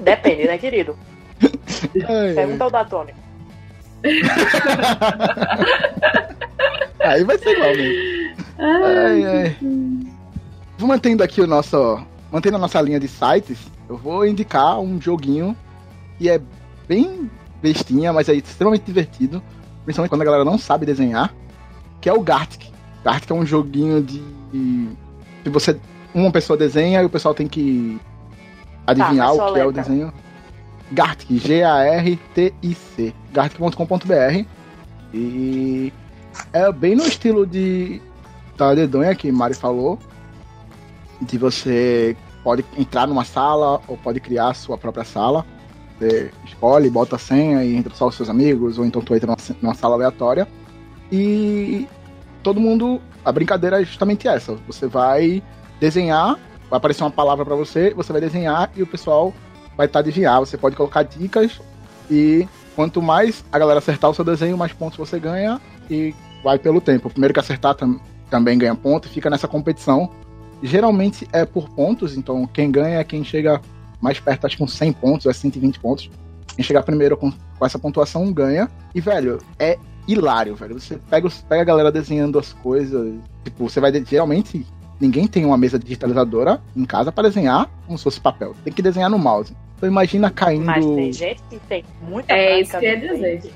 Depende, 0.00 0.44
né, 0.44 0.56
querido? 0.58 0.96
Pergunta 2.34 2.64
ao 2.64 2.70
Datônico. 2.70 3.25
Aí 7.00 7.24
vai 7.24 7.38
ser 7.38 7.50
igual 7.50 7.74
mesmo. 7.76 8.36
Ai, 8.58 9.24
ai. 9.24 9.56
Vou 10.78 10.88
mantendo 10.88 11.22
aqui 11.22 11.40
o 11.40 11.46
nosso. 11.46 12.00
Mantendo 12.30 12.56
a 12.56 12.60
nossa 12.60 12.80
linha 12.80 12.98
de 12.98 13.06
sites, 13.08 13.58
eu 13.88 13.96
vou 13.96 14.26
indicar 14.26 14.80
um 14.80 15.00
joguinho 15.00 15.56
que 16.18 16.28
é 16.28 16.40
bem 16.88 17.30
bestinha, 17.62 18.12
mas 18.12 18.28
é 18.28 18.34
extremamente 18.34 18.82
divertido. 18.82 19.42
Principalmente 19.84 20.10
quando 20.10 20.22
a 20.22 20.24
galera 20.24 20.44
não 20.44 20.58
sabe 20.58 20.84
desenhar. 20.84 21.32
Que 22.00 22.08
é 22.08 22.12
o 22.12 22.20
Gartic. 22.20 22.66
Gartic 23.04 23.30
é 23.30 23.34
um 23.34 23.46
joguinho 23.46 24.02
de. 24.02 24.22
Se 25.44 25.50
você. 25.50 25.78
Uma 26.14 26.32
pessoa 26.32 26.56
desenha 26.56 27.02
e 27.02 27.04
o 27.04 27.10
pessoal 27.10 27.34
tem 27.34 27.46
que 27.46 28.00
adivinhar 28.86 29.28
mas 29.28 29.36
só 29.36 29.50
o 29.50 29.52
que 29.52 29.60
é 29.60 29.64
o 29.64 29.66
letra. 29.66 29.82
desenho. 29.82 30.12
Gartic, 30.92 31.30
G-A-R-T-I-C. 31.30 33.14
Gartic.com.br. 33.32 34.44
E 35.12 35.92
é 36.52 36.72
bem 36.72 36.94
no 36.94 37.06
estilo 37.06 37.46
de 37.46 38.00
da 38.56 38.74
dedonha 38.74 39.14
que 39.14 39.30
Mari 39.30 39.54
falou. 39.54 39.98
De 41.20 41.38
você 41.38 42.16
pode 42.44 42.64
entrar 42.76 43.06
numa 43.06 43.24
sala 43.24 43.80
ou 43.88 43.96
pode 43.96 44.20
criar 44.20 44.54
sua 44.54 44.78
própria 44.78 45.04
sala. 45.04 45.44
Você 45.98 46.30
escolhe, 46.44 46.90
bota 46.90 47.16
a 47.16 47.18
senha 47.18 47.64
e 47.64 47.74
entra 47.74 47.94
só 47.94 48.08
os 48.08 48.14
seus 48.14 48.28
amigos, 48.28 48.78
ou 48.78 48.84
então 48.84 49.00
tu 49.00 49.14
entra 49.14 49.26
numa, 49.26 49.38
numa 49.62 49.74
sala 49.74 49.94
aleatória. 49.94 50.46
E 51.10 51.88
todo 52.42 52.60
mundo. 52.60 53.00
A 53.24 53.32
brincadeira 53.32 53.82
é 53.82 53.84
justamente 53.84 54.28
essa. 54.28 54.54
Você 54.68 54.86
vai 54.86 55.42
desenhar, 55.80 56.38
vai 56.70 56.76
aparecer 56.76 57.02
uma 57.02 57.10
palavra 57.10 57.44
pra 57.44 57.56
você, 57.56 57.92
você 57.92 58.12
vai 58.12 58.20
desenhar 58.20 58.70
e 58.76 58.82
o 58.82 58.86
pessoal 58.86 59.34
vai 59.76 59.86
estar 59.86 60.00
adivinhar. 60.00 60.38
Você 60.40 60.56
pode 60.56 60.76
colocar 60.76 61.02
dicas 61.02 61.60
e 62.10 62.46
quanto 62.74 63.00
mais 63.02 63.44
a 63.50 63.58
galera 63.58 63.78
acertar 63.78 64.10
o 64.10 64.14
seu 64.14 64.24
desenho, 64.24 64.56
mais 64.56 64.72
pontos 64.72 64.98
você 64.98 65.18
ganha 65.18 65.60
e 65.90 66.14
vai 66.42 66.58
pelo 66.58 66.80
tempo. 66.80 67.08
O 67.08 67.10
primeiro 67.10 67.34
que 67.34 67.40
acertar 67.40 67.74
tam- 67.74 68.00
também 68.30 68.58
ganha 68.58 68.74
ponto 68.74 69.06
e 69.06 69.10
fica 69.10 69.28
nessa 69.30 69.48
competição. 69.48 70.10
Geralmente 70.62 71.28
é 71.32 71.44
por 71.44 71.68
pontos, 71.70 72.16
então 72.16 72.46
quem 72.46 72.70
ganha 72.70 72.98
é 72.98 73.04
quem 73.04 73.22
chega 73.24 73.60
mais 74.00 74.18
perto, 74.20 74.46
acho 74.46 74.56
que 74.56 74.62
com 74.62 74.68
100 74.68 74.92
pontos, 74.92 75.26
é 75.26 75.32
120 75.32 75.78
pontos. 75.80 76.10
Quem 76.54 76.64
chegar 76.64 76.82
primeiro 76.82 77.16
com, 77.16 77.30
com 77.30 77.66
essa 77.66 77.78
pontuação 77.78 78.32
ganha. 78.32 78.70
E, 78.94 79.00
velho, 79.00 79.38
é 79.58 79.78
hilário, 80.08 80.54
velho. 80.54 80.78
Você 80.80 80.96
pega, 81.10 81.28
pega 81.48 81.62
a 81.62 81.64
galera 81.64 81.92
desenhando 81.92 82.38
as 82.38 82.52
coisas. 82.52 83.14
Tipo, 83.44 83.68
você 83.68 83.80
vai. 83.80 83.92
Geralmente, 84.04 84.66
ninguém 85.00 85.26
tem 85.26 85.44
uma 85.44 85.56
mesa 85.56 85.78
digitalizadora 85.78 86.60
em 86.76 86.84
casa 86.84 87.10
para 87.12 87.28
desenhar 87.28 87.68
como 87.86 87.96
se 87.98 88.04
fosse 88.04 88.20
papel. 88.20 88.54
Tem 88.64 88.72
que 88.72 88.82
desenhar 88.82 89.10
no 89.10 89.18
mouse. 89.18 89.54
Então 89.76 89.88
imagina 89.88 90.30
caindo. 90.30 90.64
Mas 90.64 90.84
tem 90.84 91.12
gente 91.12 91.42
que 91.50 91.58
tem 91.68 91.84
muita 92.02 92.32
É 92.32 92.60
isso 92.60 92.78
que 92.78 92.84
eu 92.86 92.90
ia 92.90 92.96
no 93.08 93.14
dizer. 93.14 93.52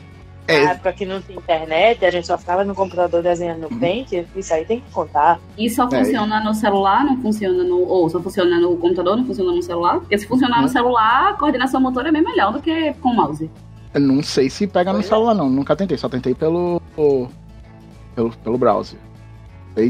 É. 0.49 0.65
Na 0.65 0.71
época 0.73 0.93
que 0.93 1.07
não 1.07 1.23
tinha 1.23 1.39
internet, 1.39 2.05
a 2.05 2.11
gente 2.11 2.27
só 2.27 2.37
ficava 2.37 2.65
no 2.65 2.75
computador 2.75 3.23
desenhando 3.23 3.69
no 3.71 3.79
Paint, 3.79 4.13
isso 4.35 4.53
aí 4.53 4.65
tem 4.65 4.81
que 4.81 4.91
contar. 4.91 5.39
E 5.57 5.71
só 5.71 5.87
É. 5.93 5.99
funciona 6.05 6.43
no 6.43 6.53
celular, 6.55 7.05
não 7.05 7.17
funciona 7.23 7.63
no. 7.63 7.79
Ou 7.87 8.11
só 8.11 8.21
funciona 8.21 8.59
no 8.59 8.77
computador, 8.77 9.17
não 9.17 9.25
funciona 9.25 9.53
no 9.53 9.63
celular? 9.63 10.01
Porque 10.01 10.19
se 10.19 10.27
funcionar 10.27 10.57
no 10.57 10.65
Uhum. 10.65 10.69
celular, 10.69 11.29
a 11.31 11.33
coordenação 11.35 11.81
motora 11.81 12.09
é 12.09 12.13
bem 12.13 12.23
melhor 12.23 12.53
do 12.53 12.61
que 12.61 12.93
com 12.95 13.11
o 13.11 13.15
mouse. 13.17 13.49
Eu 13.95 14.01
não 14.01 14.23
sei 14.25 14.51
se 14.51 14.67
pega 14.67 14.91
no 14.93 14.99
Pois 14.99 15.07
é. 15.07 15.09
celular, 15.09 15.35
não. 15.35 15.49
Nunca 15.49 15.77
tentei, 15.77 15.97
só 15.97 16.09
tentei 16.09 16.35
pelo. 16.35 16.83
pelo, 16.97 18.31
pelo 18.43 18.59
browser. 18.59 18.99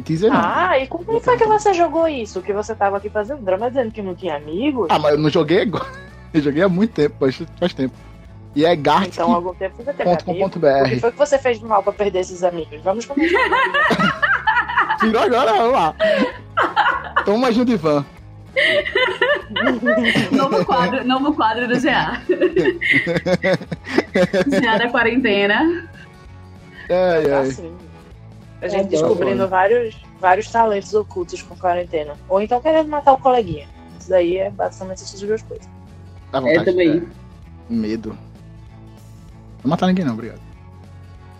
Dizer 0.04 0.28
não. 0.28 0.36
Ah, 0.36 0.78
e 0.78 0.86
como 0.86 1.20
foi 1.20 1.36
que 1.36 1.46
você 1.46 1.72
jogou 1.72 2.06
isso? 2.06 2.42
Que 2.42 2.52
você 2.52 2.74
tava 2.74 2.98
aqui 2.98 3.08
fazendo 3.08 3.42
drama 3.42 3.68
dizendo 3.68 3.90
que 3.90 4.02
não 4.02 4.14
tinha 4.14 4.36
amigos? 4.36 4.86
Ah, 4.90 4.98
mas 4.98 5.12
eu 5.12 5.18
não 5.18 5.30
joguei 5.30 5.62
agora. 5.62 5.86
Eu 6.32 6.40
joguei 6.40 6.62
há 6.62 6.68
muito 6.68 6.92
tempo, 6.92 7.16
faz, 7.18 7.42
faz 7.58 7.74
tempo. 7.74 7.92
E 8.54 8.64
é 8.64 8.76
Gartic. 8.76 9.14
então, 9.14 9.32
algum 9.32 9.52
tempo 9.52 9.74
você 9.78 9.92
teve 9.92 10.10
amigo. 10.10 10.46
O 10.46 10.88
que 10.88 11.00
foi 11.00 11.10
que 11.10 11.18
você 11.18 11.38
fez 11.38 11.58
de 11.58 11.64
mal 11.64 11.82
pra 11.82 11.92
perder 11.92 12.20
esses 12.20 12.44
amigos? 12.44 12.80
Vamos 12.82 13.04
começar. 13.04 13.38
Tirou 15.00 15.22
agora, 15.22 15.52
vamos 15.54 15.72
lá. 15.72 15.94
Toma 17.24 17.38
uma 17.38 17.52
Judivan. 17.52 18.04
Novo 20.32 20.64
quadro, 20.64 21.04
novo 21.04 21.34
quadro 21.34 21.68
do 21.68 21.80
GA. 21.80 22.20
GA 24.46 24.78
da 24.78 24.88
quarentena. 24.88 25.88
Ai, 26.88 27.32
ai. 27.32 27.48
assim. 27.48 27.89
A 28.62 28.68
gente 28.68 28.80
É, 28.86 28.88
descobrindo 28.88 29.44
bom. 29.44 29.48
vários, 29.48 29.96
vários 30.20 30.50
talentos 30.50 30.92
ocultos 30.94 31.42
com 31.42 31.56
quarentena. 31.56 32.14
Ou 32.28 32.40
então 32.42 32.60
querendo 32.60 32.88
matar 32.88 33.12
o 33.14 33.18
coleguinha. 33.18 33.66
Isso 33.98 34.10
daí 34.10 34.36
é 34.36 34.50
basicamente 34.50 35.02
essas 35.02 35.20
duas 35.20 35.42
coisas. 35.42 35.66
Dá 36.30 36.40
vontade. 36.40 36.58
É 36.58 36.64
também. 36.64 36.98
é, 37.70 37.72
medo. 37.72 38.16
Não 39.64 39.70
matar 39.70 39.86
ninguém, 39.86 40.04
não, 40.04 40.14
obrigado. 40.14 40.40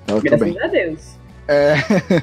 Eu 0.06 0.20
Graças 0.20 0.40
bem. 0.40 0.60
a 0.60 0.66
Deus. 0.66 1.16
É, 1.48 1.74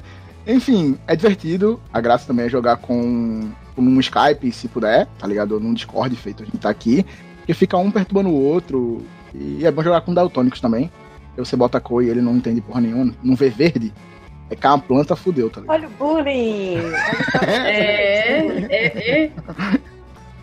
Enfim, 0.47 0.97
é 1.07 1.15
divertido. 1.15 1.79
A 1.91 1.99
graça 1.99 2.25
também 2.27 2.45
é 2.45 2.49
jogar 2.49 2.77
com 2.77 3.49
num 3.75 3.99
Skype, 3.99 4.51
se 4.51 4.67
puder, 4.67 5.05
tá 5.19 5.27
ligado? 5.27 5.51
Ou 5.53 5.59
num 5.59 5.73
Discord 5.73 6.15
feito 6.15 6.41
a 6.43 6.45
gente 6.45 6.57
tá 6.57 6.69
aqui. 6.69 7.05
Porque 7.37 7.53
fica 7.53 7.77
um 7.77 7.91
perturbando 7.91 8.29
o 8.29 8.41
outro. 8.41 9.03
E 9.35 9.65
é 9.65 9.71
bom 9.71 9.83
jogar 9.83 10.01
com 10.01 10.13
daltônicos 10.13 10.59
também. 10.61 10.89
Você 11.35 11.55
bota 11.55 11.77
a 11.77 11.81
cor 11.81 12.03
e 12.03 12.09
ele 12.09 12.21
não 12.21 12.35
entende 12.35 12.61
porra 12.61 12.81
nenhuma. 12.81 13.13
Não 13.21 13.35
vê 13.35 13.49
verde. 13.49 13.93
É 14.49 14.55
que 14.55 14.65
uma 14.65 14.79
planta 14.79 15.15
fudeu, 15.15 15.49
tá 15.49 15.59
ligado? 15.61 15.73
Olha 15.75 15.87
o 15.87 15.91
bullying! 15.91 16.77
É, 17.45 18.39
é, 18.69 19.23
é. 19.25 19.31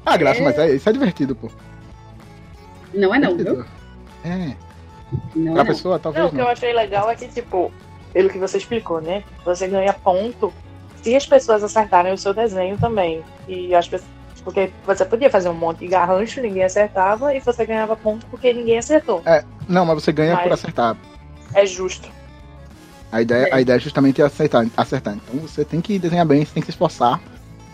Ah, 0.04 0.16
graça, 0.16 0.42
mas 0.42 0.58
é, 0.58 0.74
isso 0.74 0.88
é 0.88 0.92
divertido, 0.92 1.34
pô. 1.34 1.50
Não 2.92 3.14
é 3.14 3.18
não, 3.18 3.36
viu? 3.36 3.64
É. 4.24 4.54
Não 5.34 5.52
Pra 5.54 5.62
é 5.62 5.64
não. 5.64 5.66
pessoa, 5.66 5.94
Não, 5.94 6.00
talvez 6.00 6.26
o 6.26 6.28
que 6.30 6.36
não. 6.36 6.44
eu 6.44 6.48
achei 6.50 6.72
legal 6.72 7.10
é 7.10 7.14
que, 7.16 7.26
tipo, 7.28 7.72
pelo 8.12 8.28
que 8.28 8.38
você 8.38 8.58
explicou, 8.58 9.00
né? 9.00 9.24
Você 9.44 9.66
ganha 9.66 9.92
ponto 9.92 10.52
se 11.02 11.14
as 11.16 11.26
pessoas 11.26 11.62
acertarem 11.64 12.12
o 12.12 12.18
seu 12.18 12.34
desenho 12.34 12.76
também. 12.78 13.22
E 13.48 13.74
as 13.74 13.88
pessoas. 13.88 14.10
Porque 14.44 14.70
você 14.84 15.04
podia 15.06 15.30
fazer 15.30 15.48
um 15.48 15.54
monte 15.54 15.78
de 15.78 15.86
garrancho, 15.88 16.38
ninguém 16.42 16.64
acertava, 16.64 17.34
e 17.34 17.40
você 17.40 17.64
ganhava 17.64 17.96
ponto 17.96 18.26
porque 18.26 18.52
ninguém 18.52 18.76
acertou. 18.78 19.22
Não, 19.66 19.86
mas 19.86 20.02
você 20.04 20.12
ganha 20.12 20.36
por 20.36 20.50
Mas- 20.50 20.60
acertar. 20.60 20.96
É 21.54 21.64
justo. 21.64 22.10
A 23.14 23.22
ideia, 23.22 23.48
a 23.54 23.60
ideia 23.60 23.76
é 23.76 23.80
justamente 23.80 24.20
acertar, 24.20 24.66
acertar. 24.76 25.14
Então 25.14 25.38
você 25.38 25.64
tem 25.64 25.80
que 25.80 26.00
desenhar 26.00 26.26
bem, 26.26 26.44
você 26.44 26.52
tem 26.54 26.60
que 26.60 26.66
se 26.66 26.72
esforçar. 26.72 27.20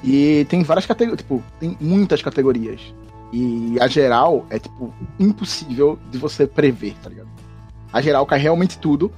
E 0.05 0.45
tem 0.51 0.63
várias 0.63 0.85
categorias, 0.85 1.17
tipo, 1.23 1.43
tem 1.59 1.75
muitas 1.81 2.21
categorias. 2.21 2.79
E 3.33 3.77
a 3.81 3.87
geral 3.87 4.45
é, 4.51 4.59
tipo, 4.59 4.93
impossível 5.19 5.99
de 6.11 6.19
você 6.19 6.47
prever, 6.47 6.95
tá 7.03 7.09
ligado? 7.09 7.29
A 7.91 8.03
geral 8.03 8.27
cai 8.27 8.39
realmente 8.39 8.79
tudo. 8.79 9.11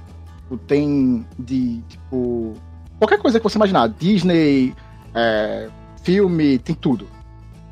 Tipo, 0.43 0.57
Tem 0.65 1.25
de, 1.37 1.81
tipo, 1.89 2.53
qualquer 2.99 3.19
coisa 3.19 3.37
que 3.37 3.43
você 3.43 3.57
imaginar. 3.57 3.89
Disney, 3.89 4.73
é, 5.13 5.67
filme, 6.03 6.57
tem 6.57 6.73
tudo. 6.73 7.05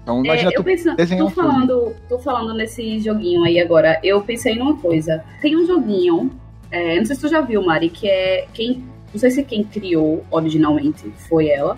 Então 0.03 0.25
imagina 0.25 0.49
É, 0.49 0.53
eu 0.53 0.57
tu 0.57 0.63
penso, 0.65 0.93
tô 0.95 1.03
um 1.03 1.07
filme. 1.07 1.31
falando, 1.31 1.95
tô 2.09 2.19
falando 2.19 2.53
nesse 2.53 2.99
joguinho 2.99 3.43
aí 3.43 3.59
agora. 3.61 3.97
Eu 4.03 4.19
pensei 4.21 4.55
numa 4.57 4.75
coisa. 4.75 5.23
Tem 5.41 5.55
um 5.55 5.65
joguinho, 5.65 6.31
é, 6.71 6.97
não 6.97 7.05
sei 7.05 7.15
se 7.15 7.21
tu 7.21 7.27
já 7.27 7.41
viu, 7.41 7.61
Mari, 7.61 7.89
que 7.89 8.09
é 8.09 8.47
quem, 8.53 8.83
não 9.13 9.19
sei 9.19 9.29
se 9.29 9.43
quem 9.43 9.63
criou 9.63 10.25
originalmente 10.31 11.11
foi 11.27 11.49
ela, 11.49 11.77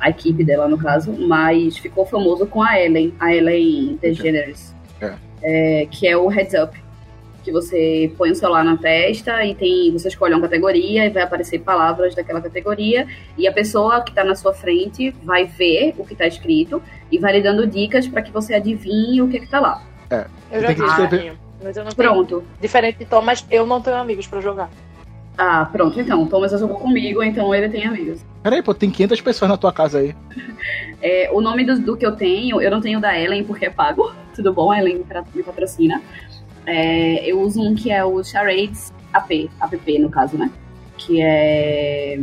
a 0.00 0.10
equipe 0.10 0.42
dela 0.42 0.66
no 0.68 0.76
caso, 0.76 1.12
mas 1.12 1.78
ficou 1.78 2.04
famoso 2.04 2.44
com 2.46 2.60
a 2.60 2.78
Ellen, 2.78 3.14
a 3.20 3.32
Ellen 3.32 3.98
DeGeneres, 4.02 4.74
É. 5.00 5.14
É, 5.44 5.86
que 5.90 6.06
é 6.06 6.16
o 6.16 6.28
Heads 6.28 6.54
Up. 6.54 6.80
Que 7.44 7.50
você 7.50 8.12
põe 8.16 8.30
o 8.30 8.34
celular 8.36 8.64
na 8.64 8.76
testa 8.76 9.44
e 9.44 9.52
tem. 9.52 9.90
Você 9.90 10.06
escolhe 10.06 10.32
uma 10.32 10.40
categoria 10.40 11.04
e 11.06 11.10
vai 11.10 11.24
aparecer 11.24 11.58
palavras 11.58 12.14
daquela 12.14 12.40
categoria. 12.40 13.04
E 13.36 13.48
a 13.48 13.52
pessoa 13.52 14.00
que 14.02 14.14
tá 14.14 14.22
na 14.22 14.36
sua 14.36 14.54
frente 14.54 15.10
vai 15.24 15.46
ver 15.46 15.92
o 15.98 16.04
que 16.04 16.14
tá 16.14 16.24
escrito 16.24 16.80
e 17.10 17.18
vai 17.18 17.32
lhe 17.32 17.42
dando 17.42 17.66
dicas 17.66 18.06
para 18.06 18.22
que 18.22 18.30
você 18.30 18.54
adivinhe 18.54 19.20
o 19.20 19.28
que, 19.28 19.38
é 19.38 19.40
que 19.40 19.48
tá 19.48 19.58
lá. 19.58 19.82
Eu 20.52 20.60
já 20.60 20.68
vi 20.68 21.32
mas 21.62 21.76
eu 21.76 21.84
não 21.84 21.92
tenho. 21.92 22.08
Pronto. 22.08 22.44
Diferente 22.60 22.98
de 22.98 23.04
Tom, 23.04 23.22
mas 23.22 23.46
eu 23.50 23.66
não 23.66 23.80
tenho 23.80 23.96
amigos 23.96 24.26
pra 24.26 24.40
jogar. 24.40 24.70
Ah, 25.36 25.66
pronto, 25.70 25.98
então. 25.98 26.26
Thomas 26.26 26.52
já 26.52 26.58
jogou 26.58 26.76
comigo, 26.76 27.22
então 27.22 27.54
ele 27.54 27.68
tem 27.68 27.86
amigos. 27.86 28.24
Peraí, 28.42 28.62
pô, 28.62 28.74
tem 28.74 28.90
500 28.90 29.20
pessoas 29.20 29.50
na 29.50 29.56
tua 29.56 29.72
casa 29.72 29.98
aí. 29.98 30.14
É, 31.04 31.28
o 31.32 31.40
nome 31.40 31.64
do, 31.64 31.80
do 31.80 31.96
que 31.96 32.06
eu 32.06 32.14
tenho, 32.14 32.62
eu 32.62 32.70
não 32.70 32.80
tenho 32.80 33.00
da 33.00 33.18
Ellen 33.18 33.42
porque 33.42 33.66
é 33.66 33.70
pago. 33.70 34.14
Tudo 34.36 34.52
bom, 34.52 34.70
a 34.70 34.78
Ellen 34.78 35.04
me 35.34 35.42
patrocina. 35.42 36.00
É, 36.64 37.28
eu 37.28 37.40
uso 37.40 37.60
um 37.60 37.74
que 37.74 37.90
é 37.90 38.04
o 38.04 38.22
Charades 38.22 38.92
AP, 39.12 39.50
app 39.60 39.98
no 39.98 40.08
caso, 40.08 40.38
né? 40.38 40.48
Que 40.96 41.20
é. 41.20 42.20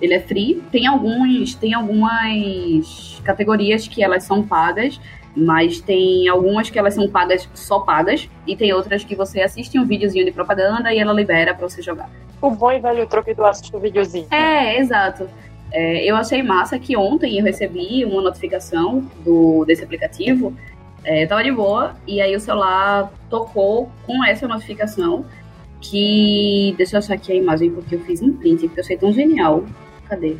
Ele 0.00 0.14
é 0.14 0.20
free. 0.20 0.60
Tem 0.72 0.88
alguns. 0.88 1.54
Tem 1.54 1.74
algumas 1.74 3.22
categorias 3.22 3.86
que 3.86 4.02
elas 4.02 4.24
são 4.24 4.42
pagas. 4.42 5.00
Mas 5.38 5.80
tem 5.80 6.28
algumas 6.28 6.68
que 6.68 6.78
elas 6.78 6.94
são 6.94 7.08
pagas 7.08 7.48
só 7.54 7.78
pagas. 7.80 8.28
E 8.46 8.56
tem 8.56 8.72
outras 8.72 9.04
que 9.04 9.14
você 9.14 9.40
assiste 9.40 9.78
um 9.78 9.86
videozinho 9.86 10.24
de 10.24 10.32
propaganda 10.32 10.92
e 10.92 10.98
ela 10.98 11.12
libera 11.12 11.54
pra 11.54 11.68
você 11.68 11.80
jogar. 11.80 12.10
O 12.42 12.50
bom 12.50 12.72
e 12.72 12.80
velho 12.80 13.06
troco 13.06 13.32
do 13.34 13.44
assistir 13.44 13.74
o 13.74 13.80
videozinho. 13.80 14.26
É, 14.30 14.78
exato. 14.78 15.28
É, 15.70 16.04
eu 16.04 16.16
achei 16.16 16.42
massa 16.42 16.78
que 16.78 16.96
ontem 16.96 17.38
eu 17.38 17.44
recebi 17.44 18.04
uma 18.04 18.22
notificação 18.22 19.06
do, 19.24 19.64
desse 19.64 19.84
aplicativo. 19.84 20.54
É, 21.04 21.26
tava 21.26 21.44
de 21.44 21.52
boa, 21.52 21.94
e 22.06 22.20
aí 22.20 22.34
o 22.34 22.40
celular 22.40 23.12
tocou 23.30 23.90
com 24.06 24.24
essa 24.24 24.48
notificação. 24.48 25.24
Que. 25.80 26.74
Deixa 26.76 26.96
eu 26.96 26.98
achar 26.98 27.14
aqui 27.14 27.32
a 27.32 27.36
imagem, 27.36 27.70
porque 27.70 27.94
eu 27.94 28.00
fiz 28.00 28.20
um 28.20 28.32
print, 28.32 28.66
porque 28.66 28.80
eu 28.80 28.84
achei 28.84 28.96
tão 28.96 29.12
genial. 29.12 29.64
Cadê? 30.08 30.36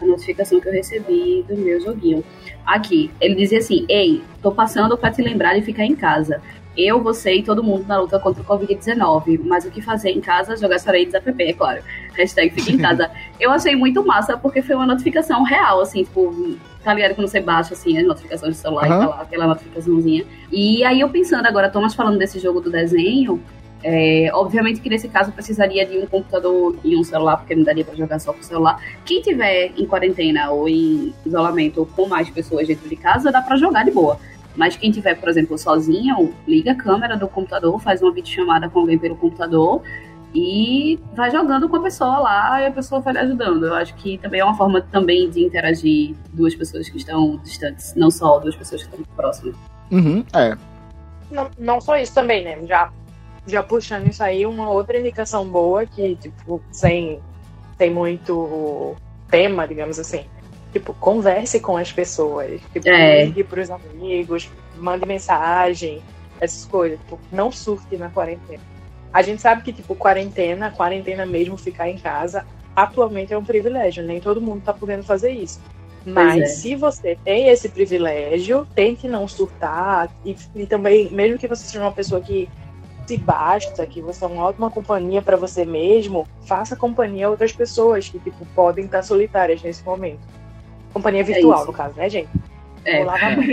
A 0.00 0.06
notificação 0.06 0.60
que 0.60 0.68
eu 0.68 0.72
recebi 0.72 1.44
do 1.48 1.56
meu 1.56 1.80
joguinho. 1.80 2.24
Aqui, 2.64 3.10
ele 3.20 3.34
dizia 3.34 3.58
assim: 3.58 3.86
Ei, 3.88 4.22
tô 4.42 4.52
passando 4.52 4.96
pra 4.96 5.10
te 5.10 5.22
lembrar 5.22 5.54
de 5.54 5.62
ficar 5.62 5.84
em 5.84 5.94
casa. 5.94 6.40
Eu, 6.76 7.02
você 7.02 7.36
e 7.36 7.42
todo 7.42 7.64
mundo 7.64 7.86
na 7.86 7.98
luta 7.98 8.18
contra 8.18 8.42
o 8.42 8.44
Covid-19. 8.44 9.40
Mas 9.44 9.64
o 9.64 9.70
que 9.70 9.80
fazer 9.80 10.10
em 10.10 10.20
casa? 10.20 10.56
Jogar 10.56 10.78
Charades 10.78 11.14
app, 11.14 11.42
é 11.42 11.52
claro. 11.54 11.82
Hashtag 12.12 12.50
fica 12.50 12.70
em 12.70 12.78
casa. 12.78 13.10
eu 13.40 13.50
achei 13.50 13.74
muito 13.74 14.04
massa, 14.04 14.36
porque 14.36 14.60
foi 14.60 14.76
uma 14.76 14.86
notificação 14.86 15.42
real, 15.42 15.80
assim, 15.80 16.04
tipo, 16.04 16.56
tá 16.84 16.92
ligado 16.92 17.14
quando 17.14 17.28
você 17.28 17.40
baixa, 17.40 17.72
assim, 17.72 17.96
as 17.96 18.06
notificações 18.06 18.56
do 18.56 18.60
celular 18.60 18.84
Aham. 18.90 18.96
e 18.96 18.98
tá 18.98 19.06
lá, 19.06 19.22
aquela 19.22 19.46
notificaçãozinha. 19.46 20.26
E 20.52 20.84
aí 20.84 21.00
eu 21.00 21.08
pensando 21.08 21.46
agora, 21.46 21.70
Thomas 21.70 21.94
falando 21.94 22.18
desse 22.18 22.38
jogo 22.38 22.60
do 22.60 22.70
desenho, 22.70 23.42
é, 23.82 24.30
obviamente 24.32 24.80
que 24.80 24.88
nesse 24.88 25.08
caso 25.08 25.32
precisaria 25.32 25.86
de 25.86 25.98
um 25.98 26.06
computador 26.06 26.76
e 26.82 26.96
um 26.96 27.04
celular, 27.04 27.36
porque 27.36 27.54
não 27.54 27.62
daria 27.62 27.84
pra 27.84 27.94
jogar 27.94 28.18
só 28.18 28.32
com 28.32 28.40
o 28.40 28.44
celular. 28.44 28.80
Quem 29.04 29.20
tiver 29.20 29.72
em 29.76 29.86
quarentena 29.86 30.50
ou 30.50 30.68
em 30.68 31.14
isolamento 31.24 31.88
com 31.94 32.08
mais 32.08 32.28
pessoas 32.30 32.66
dentro 32.66 32.88
de 32.88 32.96
casa, 32.96 33.30
dá 33.30 33.40
pra 33.40 33.56
jogar 33.56 33.84
de 33.84 33.90
boa. 33.90 34.18
Mas 34.56 34.76
quem 34.76 34.90
tiver, 34.90 35.14
por 35.14 35.28
exemplo, 35.28 35.58
sozinho, 35.58 36.34
liga 36.48 36.72
a 36.72 36.74
câmera 36.74 37.16
do 37.16 37.28
computador, 37.28 37.78
faz 37.80 38.02
uma 38.02 38.10
videochamada 38.10 38.68
com 38.70 38.80
alguém 38.80 38.98
pelo 38.98 39.14
computador 39.14 39.82
e 40.34 40.98
vai 41.14 41.30
jogando 41.30 41.68
com 41.68 41.76
a 41.76 41.82
pessoa 41.82 42.18
lá 42.18 42.62
e 42.62 42.66
a 42.66 42.70
pessoa 42.70 43.00
vai 43.00 43.12
lhe 43.12 43.18
ajudando. 43.20 43.66
Eu 43.66 43.74
acho 43.74 43.94
que 43.94 44.18
também 44.18 44.40
é 44.40 44.44
uma 44.44 44.56
forma 44.56 44.80
também 44.80 45.30
de 45.30 45.44
interagir 45.44 46.14
duas 46.32 46.54
pessoas 46.54 46.88
que 46.88 46.96
estão 46.96 47.38
distantes, 47.44 47.94
não 47.94 48.10
só 48.10 48.38
duas 48.38 48.56
pessoas 48.56 48.82
que 48.82 48.90
estão 48.90 49.14
próximas. 49.14 49.54
Uhum, 49.90 50.24
é. 50.34 50.56
Não, 51.30 51.50
não 51.58 51.80
só 51.80 51.96
isso 51.96 52.14
também, 52.14 52.44
né? 52.44 52.58
Já, 52.66 52.90
já 53.46 53.62
puxando 53.62 54.08
isso 54.08 54.22
aí, 54.22 54.44
uma 54.44 54.70
outra 54.70 54.98
indicação 54.98 55.46
boa 55.46 55.86
que, 55.86 56.16
tipo, 56.16 56.60
sem, 56.72 57.20
sem 57.78 57.90
muito 57.90 58.96
tema, 59.30 59.66
digamos 59.66 59.98
assim. 59.98 60.24
Tipo, 60.72 60.92
converse 60.94 61.60
com 61.60 61.76
as 61.76 61.92
pessoas. 61.92 62.60
Tipo, 62.72 62.88
É. 62.88 63.24
ligue 63.24 63.44
pros 63.44 63.70
amigos, 63.70 64.50
mande 64.76 65.06
mensagem, 65.06 66.02
essas 66.40 66.64
coisas. 66.66 66.98
Tipo, 67.00 67.18
não 67.30 67.52
surte 67.52 67.96
na 67.96 68.10
quarentena. 68.10 68.62
A 69.12 69.22
gente 69.22 69.40
sabe 69.40 69.62
que, 69.62 69.72
tipo, 69.72 69.94
quarentena, 69.94 70.70
quarentena 70.70 71.24
mesmo, 71.24 71.56
ficar 71.56 71.88
em 71.88 71.96
casa, 71.96 72.44
atualmente 72.74 73.32
é 73.32 73.38
um 73.38 73.44
privilégio. 73.44 74.04
Nem 74.04 74.20
todo 74.20 74.40
mundo 74.40 74.62
tá 74.62 74.74
podendo 74.74 75.04
fazer 75.04 75.30
isso. 75.30 75.60
Mas 76.04 76.42
é. 76.42 76.46
se 76.46 76.76
você 76.76 77.18
tem 77.24 77.48
esse 77.48 77.68
privilégio, 77.68 78.66
tente 78.74 79.08
não 79.08 79.26
surtar. 79.26 80.08
E, 80.24 80.36
e 80.54 80.66
também, 80.66 81.10
mesmo 81.10 81.38
que 81.38 81.48
você 81.48 81.64
seja 81.64 81.80
uma 81.80 81.90
pessoa 81.90 82.20
que 82.20 82.48
se 83.06 83.16
basta, 83.16 83.86
que 83.86 84.00
você 84.00 84.24
é 84.24 84.28
uma 84.28 84.44
ótima 84.44 84.70
companhia 84.70 85.22
para 85.22 85.36
você 85.36 85.64
mesmo, 85.64 86.26
faça 86.46 86.74
companhia 86.74 87.26
a 87.26 87.30
outras 87.30 87.52
pessoas 87.52 88.08
que 88.08 88.18
tipo, 88.18 88.46
podem 88.54 88.86
estar 88.86 89.02
solitárias 89.02 89.62
nesse 89.62 89.84
momento. 89.84 90.20
Companhia 90.92 91.22
virtual, 91.22 91.58
isso. 91.58 91.66
no 91.66 91.72
caso, 91.72 91.94
né, 91.96 92.08
gente? 92.08 92.28
É. 92.84 92.98
Vou 92.98 93.06
lavar 93.06 93.32
a 93.32 93.36
mão. 93.36 93.44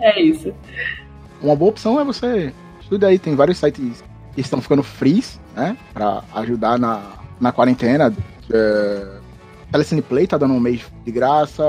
é 0.00 0.20
isso. 0.20 0.52
Uma 1.40 1.54
boa 1.54 1.70
opção 1.70 2.00
é 2.00 2.04
você 2.04 2.52
estuda 2.80 3.08
aí, 3.08 3.18
tem 3.18 3.36
vários 3.36 3.58
sites 3.58 4.02
que 4.34 4.40
estão 4.40 4.60
ficando 4.60 4.82
frees, 4.82 5.40
né? 5.54 5.76
Pra 5.92 6.24
ajudar 6.34 6.78
na, 6.78 7.02
na 7.40 7.52
quarentena. 7.52 8.12
É, 8.50 9.18
Telecine 9.70 10.02
Play 10.02 10.26
tá 10.26 10.38
dando 10.38 10.54
um 10.54 10.60
mês 10.60 10.82
de 11.04 11.12
graça, 11.12 11.62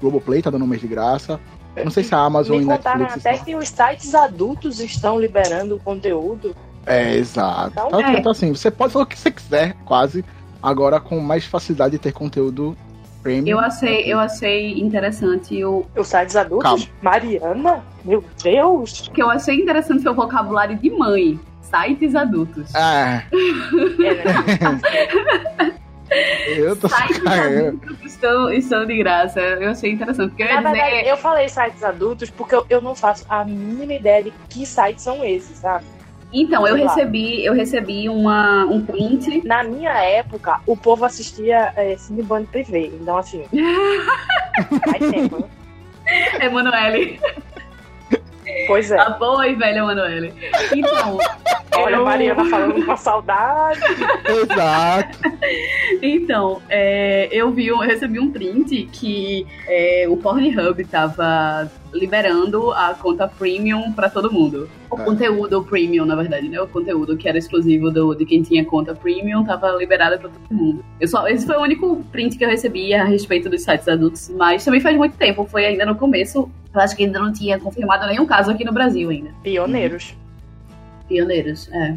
Globoplay 0.00 0.42
tá 0.42 0.50
dando 0.50 0.64
um 0.64 0.68
mês 0.68 0.80
de 0.80 0.88
graça. 0.88 1.40
Não 1.84 1.90
sei 1.90 2.04
se 2.04 2.14
a 2.14 2.18
Amazon 2.18 2.56
Me 2.58 2.64
e 2.64 2.66
contaram 2.66 3.00
Netflix 3.00 3.26
até 3.26 3.38
que 3.38 3.54
os 3.54 3.68
sites 3.68 4.14
adultos 4.14 4.80
estão 4.80 5.18
liberando 5.20 5.80
conteúdo. 5.84 6.54
É, 6.86 7.14
exato. 7.16 7.72
Então, 7.72 7.88
Tá, 8.00 8.12
é. 8.12 8.18
então, 8.18 8.32
assim, 8.32 8.52
você 8.54 8.70
pode 8.70 8.92
fazer 8.92 9.02
o 9.02 9.06
que 9.06 9.18
você 9.18 9.30
quiser, 9.30 9.74
quase, 9.84 10.24
agora 10.62 11.00
com 11.00 11.18
mais 11.20 11.44
facilidade 11.44 11.92
de 11.92 11.98
ter 11.98 12.12
conteúdo 12.12 12.76
premium. 13.22 13.56
Eu 13.56 13.58
achei, 13.58 14.04
eu 14.12 14.18
achei 14.20 14.78
interessante 14.78 15.64
o. 15.64 15.84
Os 15.96 16.06
sites 16.06 16.36
adultos? 16.36 16.62
Calma. 16.62 16.86
Mariana? 17.02 17.84
Meu 18.04 18.24
Deus! 18.42 19.08
O 19.08 19.10
que 19.10 19.20
eu 19.20 19.28
achei 19.28 19.56
interessante 19.56 20.02
foi 20.02 20.12
o 20.12 20.14
vocabulário 20.14 20.76
de 20.76 20.90
mãe. 20.90 21.38
Sites 21.60 22.14
adultos. 22.14 22.72
É, 22.76 23.24
É, 23.24 24.14
né? 24.14 25.74
eu 26.56 26.76
tô 26.76 26.88
Sites 26.88 27.26
adultos 27.26 27.98
estão, 28.04 28.52
estão 28.52 28.86
de 28.86 28.96
graça. 28.98 29.40
Eu 29.40 29.70
achei 29.70 29.92
interessante. 29.92 30.30
Porque 30.30 30.42
eu 30.42 30.46
Na 30.46 30.60
verdade, 30.60 30.98
dizer. 30.98 31.10
eu 31.10 31.16
falei 31.16 31.48
sites 31.48 31.82
adultos 31.82 32.30
porque 32.30 32.54
eu, 32.54 32.66
eu 32.70 32.80
não 32.80 32.94
faço 32.94 33.24
a 33.28 33.44
mínima 33.44 33.94
ideia 33.94 34.24
de 34.24 34.32
que 34.48 34.64
sites 34.64 35.02
são 35.02 35.24
esses, 35.24 35.58
sabe? 35.58 35.84
Então, 36.32 36.66
eu 36.66 36.74
recebi, 36.74 37.44
eu 37.44 37.54
recebi 37.54 38.08
uma, 38.08 38.64
um 38.66 38.84
print. 38.84 39.46
Na 39.46 39.62
minha 39.62 39.92
época, 39.92 40.60
o 40.66 40.76
povo 40.76 41.04
assistia 41.04 41.72
é, 41.76 41.96
Cineband 41.96 42.44
Privé. 42.46 42.86
Então, 42.86 43.16
assim. 43.16 43.44
faz 44.84 45.10
tempo, 45.10 45.38
né? 45.38 45.48
Emanuele. 46.44 47.20
Pois 48.66 48.90
é. 48.90 48.98
A 49.00 49.10
boa 49.10 49.46
e 49.48 49.54
velha 49.54 49.78
Emanuele. 49.78 50.32
Então, 50.74 51.18
Olha, 51.76 51.96
eu- 51.96 52.02
a 52.02 52.04
Mariana 52.04 52.44
falando 52.48 52.84
com 52.86 52.96
saudade. 52.96 53.80
Exato. 54.42 55.18
Então, 56.02 56.60
é, 56.68 57.28
eu 57.30 57.50
vi, 57.52 57.68
eu 57.68 57.78
recebi 57.78 58.18
um 58.18 58.30
print 58.30 58.88
que 58.92 59.46
é, 59.68 60.06
o 60.08 60.16
Pornhub 60.16 60.84
tava 60.84 61.70
liberando 61.96 62.70
a 62.72 62.94
conta 62.94 63.26
premium 63.26 63.92
pra 63.92 64.08
todo 64.10 64.30
mundo. 64.32 64.68
O 64.90 65.00
É. 65.00 65.04
conteúdo 65.04 65.62
premium, 65.64 66.04
na 66.04 66.14
verdade, 66.14 66.48
né? 66.48 66.60
O 66.60 66.66
conteúdo 66.68 67.16
que 67.16 67.28
era 67.28 67.38
exclusivo 67.38 67.90
do, 67.90 68.14
de 68.14 68.24
quem 68.24 68.42
tinha 68.42 68.64
conta 68.64 68.94
premium 68.94 69.44
tava 69.44 69.70
liberado 69.72 70.18
pra 70.18 70.28
todo 70.28 70.54
mundo. 70.54 70.84
Eu 71.00 71.08
só, 71.08 71.26
esse 71.28 71.46
foi 71.46 71.56
o 71.56 71.60
único 71.62 72.04
print 72.12 72.36
que 72.38 72.44
eu 72.44 72.48
recebi 72.48 72.92
a 72.94 73.04
respeito 73.04 73.48
dos 73.48 73.62
sites 73.62 73.88
adultos, 73.88 74.28
mas 74.36 74.64
também 74.64 74.80
faz 74.80 74.96
muito 74.96 75.16
tempo, 75.16 75.44
foi 75.44 75.64
ainda 75.66 75.84
no 75.86 75.94
começo. 75.94 76.50
Eu 76.74 76.80
acho 76.80 76.94
que 76.96 77.04
ainda 77.04 77.18
não 77.18 77.32
tinha 77.32 77.58
confirmado 77.58 78.06
nenhum 78.06 78.26
caso 78.26 78.50
aqui 78.50 78.64
no 78.64 78.72
Brasil 78.72 79.08
ainda. 79.10 79.30
Pioneiros. 79.42 80.14
Pioneiros, 81.08 81.68
é. 81.72 81.94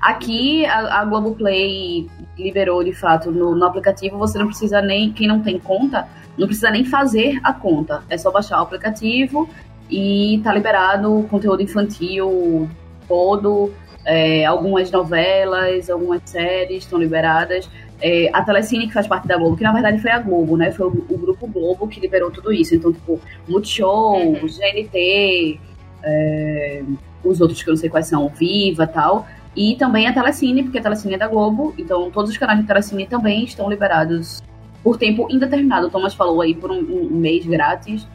Aqui 0.00 0.64
a, 0.66 1.00
a 1.00 1.04
Globoplay 1.04 2.08
liberou 2.38 2.82
de 2.82 2.92
fato 2.92 3.30
no, 3.30 3.54
no 3.54 3.64
aplicativo, 3.64 4.18
você 4.18 4.38
não 4.38 4.46
precisa 4.46 4.80
nem, 4.82 5.12
quem 5.12 5.28
não 5.28 5.40
tem 5.40 5.58
conta, 5.58 6.08
não 6.36 6.46
precisa 6.46 6.70
nem 6.70 6.84
fazer 6.84 7.40
a 7.42 7.52
conta. 7.52 8.02
É 8.08 8.16
só 8.18 8.30
baixar 8.30 8.58
o 8.58 8.62
aplicativo 8.62 9.48
e 9.90 10.40
tá 10.42 10.52
liberado 10.52 11.18
o 11.18 11.28
conteúdo 11.28 11.62
infantil 11.62 12.68
todo, 13.06 13.72
é, 14.04 14.44
algumas 14.44 14.90
novelas, 14.90 15.90
algumas 15.90 16.22
séries 16.24 16.84
estão 16.84 16.98
liberadas. 16.98 17.68
É, 18.00 18.30
a 18.32 18.42
Telecine, 18.42 18.88
que 18.88 18.92
faz 18.92 19.06
parte 19.06 19.28
da 19.28 19.36
Globo, 19.36 19.56
que 19.56 19.62
na 19.62 19.72
verdade 19.72 20.00
foi 20.00 20.10
a 20.10 20.18
Globo, 20.18 20.56
né? 20.56 20.72
Foi 20.72 20.86
o, 20.86 21.06
o 21.08 21.18
grupo 21.18 21.46
Globo 21.46 21.86
que 21.86 22.00
liberou 22.00 22.30
tudo 22.32 22.52
isso. 22.52 22.74
Então, 22.74 22.92
tipo, 22.92 23.20
Multishow, 23.46 24.16
Uhum. 24.16 24.46
GNT, 24.46 25.60
é, 26.02 26.82
os 27.22 27.40
outros 27.40 27.62
que 27.62 27.68
eu 27.68 27.72
não 27.72 27.78
sei 27.78 27.88
quais 27.88 28.06
são, 28.06 28.28
Viva 28.28 28.86
tal. 28.86 29.26
E 29.54 29.76
também 29.76 30.06
a 30.06 30.12
Telecine, 30.12 30.62
porque 30.62 30.78
a 30.78 30.82
Telecine 30.82 31.14
é 31.14 31.18
da 31.18 31.28
Globo, 31.28 31.74
então 31.76 32.10
todos 32.10 32.30
os 32.30 32.38
canais 32.38 32.58
de 32.60 32.66
Telecine 32.66 33.06
também 33.06 33.44
estão 33.44 33.68
liberados 33.68 34.42
por 34.82 34.96
tempo 34.96 35.26
indeterminado. 35.30 35.86
O 35.88 35.90
Thomas 35.90 36.14
falou 36.14 36.40
aí 36.40 36.54
por 36.54 36.70
um, 36.70 36.78
um 36.80 37.16
mês 37.16 37.44
grátis. 37.44 38.06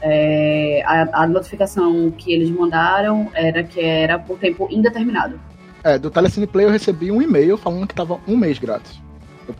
É, 0.00 0.82
a, 0.84 1.22
a 1.22 1.26
notificação 1.26 2.10
que 2.10 2.32
eles 2.32 2.50
mandaram 2.50 3.30
era 3.34 3.62
que 3.62 3.80
era 3.80 4.18
por 4.18 4.38
tempo 4.38 4.68
indeterminado. 4.70 5.38
É, 5.84 5.98
do 5.98 6.10
Telecine 6.10 6.46
Play 6.46 6.66
eu 6.66 6.70
recebi 6.70 7.10
um 7.10 7.20
e-mail 7.22 7.56
falando 7.56 7.86
que 7.86 7.94
tava 7.94 8.18
um 8.26 8.36
mês 8.36 8.58
grátis. 8.58 9.00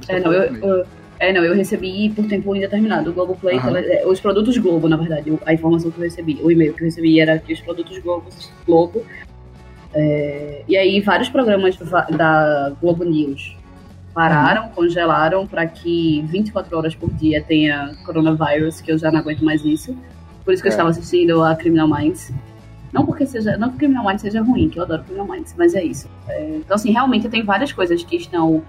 É, 0.09 0.19
não, 0.21 0.33
eu, 0.33 0.53
um 0.53 0.57
eu- 0.79 0.87
é, 1.19 1.33
não, 1.33 1.45
eu 1.45 1.55
recebi 1.55 2.11
por 2.11 2.27
tempo 2.27 2.55
indeterminado. 2.55 3.11
O 3.11 3.13
Globoplay, 3.13 3.57
Aham. 3.59 3.73
tele- 3.75 3.93
é, 3.93 4.07
os 4.07 4.21
produtos 4.21 4.59
Globo, 4.59 4.89
na 4.89 4.97
verdade, 4.97 5.33
a 5.47 5.55
informação 5.55 5.91
que 5.91 5.99
eu 5.99 6.05
recebi, 6.05 6.39
o 6.43 6.51
e-mail 6.51 6.75
que 6.75 6.83
eu 6.83 6.87
recebi 6.87 7.21
era 7.21 7.39
que 7.39 7.53
os 7.53 7.61
produtos 7.61 7.97
Globo, 7.99 8.27
Globo 8.67 9.03
é, 9.99 10.63
e 10.69 10.77
aí 10.77 11.01
vários 11.01 11.29
programas 11.31 11.77
da 12.17 12.73
Globo 12.81 13.03
News 13.03 13.57
pararam, 14.13 14.69
congelaram 14.71 15.47
para 15.47 15.67
que 15.67 16.23
24 16.29 16.77
horas 16.77 16.95
por 16.95 17.11
dia 17.15 17.43
tenha 17.43 17.95
coronavírus, 18.05 18.81
que 18.81 18.93
eu 18.93 18.99
já 18.99 19.11
não 19.11 19.21
aguento 19.21 19.43
mais 19.45 19.65
isso. 19.65 19.97
Por 20.45 20.53
isso 20.53 20.63
que 20.63 20.69
eu 20.69 20.71
É. 20.71 20.75
estava 20.75 20.91
assistindo 20.91 21.43
a 21.43 21.55
Criminal 21.55 21.89
Minds. 21.89 22.33
Não 22.93 23.05
porque 23.05 23.27
seja, 23.27 23.57
não 23.57 23.71
que 23.71 23.79
Criminal 23.79 24.05
Minds 24.05 24.23
seja 24.23 24.43
ruim, 24.43 24.69
que 24.69 24.79
eu 24.79 24.85
adoro 24.85 25.03
Criminal 25.05 25.27
Minds, 25.27 25.55
mas 25.59 25.75
é 25.75 25.83
isso. 25.83 26.09
É, 26.29 26.57
então 26.57 26.75
assim, 26.75 26.93
realmente 26.93 27.29
tem 27.29 27.43
várias 27.43 27.73
coisas 27.73 28.03
que 28.05 28.17
estão 28.17 28.63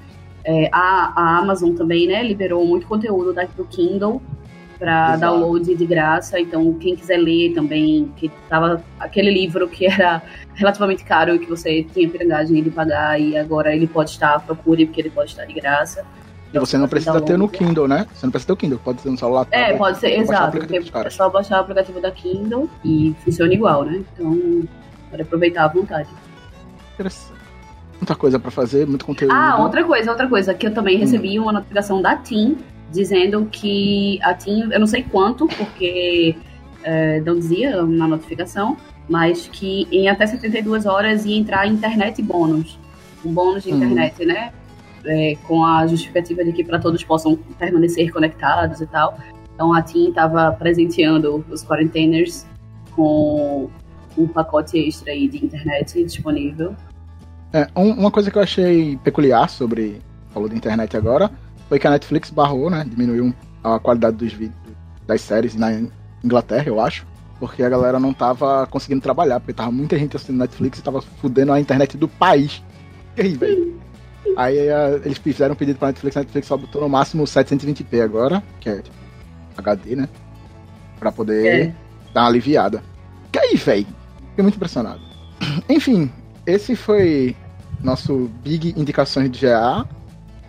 é, 0.44 0.70
a, 0.72 1.14
a 1.16 1.38
Amazon 1.40 1.74
também, 1.74 2.08
né, 2.08 2.24
liberou 2.24 2.66
muito 2.66 2.88
conteúdo 2.88 3.34
da, 3.34 3.44
do 3.44 3.66
Kindle 3.66 4.22
para 4.78 5.16
download 5.18 5.74
de 5.74 5.86
graça. 5.86 6.40
Então, 6.40 6.74
quem 6.76 6.96
quiser 6.96 7.18
ler 7.18 7.54
também, 7.54 8.12
que 8.16 8.32
tava 8.50 8.84
aquele 9.00 9.32
livro 9.32 9.68
que 9.68 9.86
era 9.86 10.22
relativamente 10.54 11.04
caro 11.04 11.36
e 11.36 11.40
que 11.40 11.50
você 11.50 11.84
tinha 11.84 12.10
pirangagem 12.10 12.64
de 12.64 12.70
pagar 12.70 13.20
e 13.20 13.38
agora 13.38 13.76
ele 13.76 13.88
pode 13.88 14.12
estar, 14.12 14.40
procure 14.40 14.86
porque 14.86 15.02
ele 15.02 15.10
pode 15.10 15.32
estar 15.32 15.46
de 15.46 15.54
graça. 15.54 16.06
E 16.54 16.60
você 16.60 16.78
não 16.78 16.88
precisa 16.88 17.20
ter 17.20 17.38
no 17.38 17.50
Kindle. 17.50 17.88
Né? 17.88 18.08
Você 18.14 18.26
não 18.26 18.32
precisa 18.32 18.48
ter 18.48 18.54
o 18.54 18.58
Kindle, 18.58 18.80
pode 18.80 19.02
ser 19.02 19.10
no 19.10 19.18
celular. 19.18 19.48
É, 19.52 19.74
pode 19.74 19.98
ser, 19.98 20.20
exato. 20.20 20.58
é 20.58 21.10
só 21.10 21.30
baixar 21.30 21.58
o 21.58 21.62
aplicativo 21.62 22.00
da 22.00 22.12
Kindle 22.12 22.70
e 22.86 23.16
funciona 23.24 23.54
igual, 23.54 23.84
né? 23.84 24.02
Então, 24.14 24.64
pode 25.10 25.22
aproveitar 25.22 25.66
à 25.66 25.68
vontade. 25.68 26.10
Interessante. 26.94 27.38
Muita 28.00 28.16
coisa 28.16 28.40
pra 28.40 28.52
fazer, 28.52 28.86
muito 28.86 29.06
conteúdo. 29.06 29.34
Ah, 29.34 29.58
outra 29.60 29.84
coisa, 29.84 30.12
outra 30.12 30.28
coisa, 30.28 30.54
que 30.54 30.68
eu 30.68 30.74
também 30.74 30.98
recebi 30.98 31.40
uma 31.40 31.52
notificação 31.52 32.02
da 32.02 32.16
TIM 32.16 32.58
dizendo 32.92 33.48
que 33.52 34.20
a 34.24 34.34
TIM, 34.34 34.72
eu 34.72 34.80
não 34.80 34.88
sei 34.88 35.04
quanto, 35.04 35.48
porque 35.48 36.36
é, 36.84 37.20
não 37.22 37.36
dizia 37.38 37.82
na 37.84 38.08
notificação, 38.08 38.78
mas 39.10 39.48
que 39.52 39.88
em 39.92 40.08
até 40.10 40.26
72 40.28 40.86
horas 40.86 41.26
ia 41.26 41.38
entrar 41.38 41.68
internet 41.68 42.22
bônus. 42.22 42.80
Um 43.26 43.34
bônus 43.34 43.64
de 43.64 43.72
Hum. 43.74 43.78
internet, 43.78 44.26
né? 44.26 44.52
É, 45.06 45.36
com 45.48 45.64
a 45.64 45.86
justificativa 45.88 46.44
de 46.44 46.52
que 46.52 46.64
para 46.64 46.80
todos 46.80 47.04
possam 47.04 47.38
permanecer 47.58 48.12
conectados 48.12 48.82
e 48.82 48.86
tal. 48.88 49.18
Então 49.54 49.74
a 49.74 49.82
TIM 49.82 50.10
estava 50.10 50.52
presenteando 50.52 51.44
os 51.50 51.64
quarenteners 51.64 52.46
com 52.96 53.70
um 54.18 54.28
pacote 54.28 54.78
extra 54.80 55.12
aí 55.12 55.28
de 55.28 55.44
internet 55.46 56.04
disponível. 56.04 56.76
É, 57.54 57.68
um- 57.76 57.92
uma 57.94 58.12
coisa 58.12 58.30
que 58.30 58.38
eu 58.38 58.42
achei 58.42 58.98
peculiar 59.04 59.50
sobre. 59.50 60.02
Falou 60.34 60.50
de 60.50 60.56
internet 60.56 60.96
agora, 60.98 61.32
foi 61.70 61.80
que 61.80 61.88
a 61.88 61.92
Netflix 61.92 62.30
barrou, 62.30 62.70
né? 62.70 62.86
Diminuiu 62.88 63.34
a 63.64 63.80
qualidade 63.80 64.18
dos 64.18 64.34
vídeos 64.34 64.58
das 65.06 65.22
séries 65.22 65.56
na 65.56 65.70
Inglaterra, 66.24 66.66
eu 66.68 66.80
acho. 66.80 67.06
Porque 67.40 67.62
a 67.62 67.70
galera 67.70 68.00
não 68.00 68.14
tava 68.14 68.66
conseguindo 68.68 69.02
trabalhar, 69.02 69.40
porque 69.40 69.54
tava 69.54 69.72
muita 69.72 69.98
gente 69.98 70.16
assistindo 70.16 70.40
Netflix 70.40 70.80
e 70.80 70.82
tava 70.84 71.02
fudendo 71.02 71.54
a 71.54 71.60
internet 71.60 71.96
do 71.98 72.08
país. 72.08 72.64
E 73.16 73.22
aí, 73.22 73.36
velho? 73.36 73.80
Aí 74.36 74.70
a- 74.72 75.00
eles 75.06 75.18
fizeram 75.18 75.54
um 75.54 75.58
pedido 75.58 75.78
pra 75.78 75.90
Netflix, 75.90 76.18
a 76.18 76.22
Netflix 76.22 76.48
só 76.48 76.58
botou 76.58 76.82
no 76.82 76.90
máximo 76.90 77.24
720p 77.26 78.02
agora, 78.02 78.42
que 78.60 78.70
é 78.70 78.82
tipo, 78.82 78.96
HD, 79.58 79.96
né? 79.96 80.10
Pra 81.00 81.12
poder 81.12 81.46
É. 81.70 81.74
dar 82.14 82.22
uma 82.22 82.28
aliviada. 82.30 82.84
Que 83.32 83.40
aí, 83.40 83.56
velho? 83.56 83.88
Fiquei 84.30 84.42
muito 84.44 84.56
impressionado. 84.56 85.00
Enfim, 85.70 86.12
esse 86.46 86.76
foi 86.76 87.36
nosso 87.84 88.30
Big 88.44 88.74
Indicações 88.76 89.30
de 89.32 89.40
GA, 89.46 89.86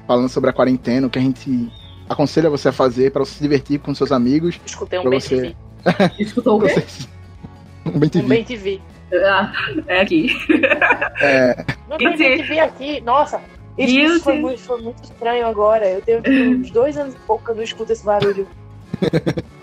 falando 0.08 0.28
sobre 0.30 0.48
a 0.48 0.52
quarentena, 0.54 1.06
o 1.06 1.10
que 1.10 1.18
a 1.18 1.22
gente 1.22 1.70
aconselha 2.08 2.48
você 2.48 2.70
a 2.70 2.72
fazer 2.72 3.12
para 3.12 3.22
você 3.24 3.34
se 3.34 3.42
divertir 3.42 3.78
com 3.78 3.94
seus 3.94 4.10
amigos. 4.10 4.58
Escutei 4.64 4.98
um 4.98 5.08
bem 5.10 5.20
você. 5.20 5.36
TV. 5.36 5.56
Escutou 6.18 6.58
o 6.58 6.64
quê? 6.66 6.82
Um 7.86 7.98
bem 7.98 8.08
Um 8.08 8.10
TV. 8.10 8.26
bem 8.28 8.44
TV. 8.44 8.80
Ah, 9.24 9.52
é 9.86 10.00
aqui. 10.00 10.28
É, 11.20 11.64
Não 11.88 11.96
tem 11.98 12.16
bem 12.16 12.38
TV 12.38 12.58
aqui. 12.60 13.00
Nossa, 13.02 13.40
isso, 13.76 13.98
isso 13.98 14.20
foi, 14.24 14.38
muito, 14.38 14.60
foi 14.60 14.80
muito 14.82 15.02
estranho 15.04 15.46
agora. 15.46 15.86
Eu 15.88 16.00
tenho 16.02 16.20
uns 16.60 16.70
dois 16.70 16.96
anos 16.96 17.14
e 17.14 17.18
pouco 17.26 17.44
que 17.44 17.50
eu 17.50 17.54
não 17.56 17.62
escuto 17.62 17.92
esse 17.92 18.04
barulho. 18.04 18.46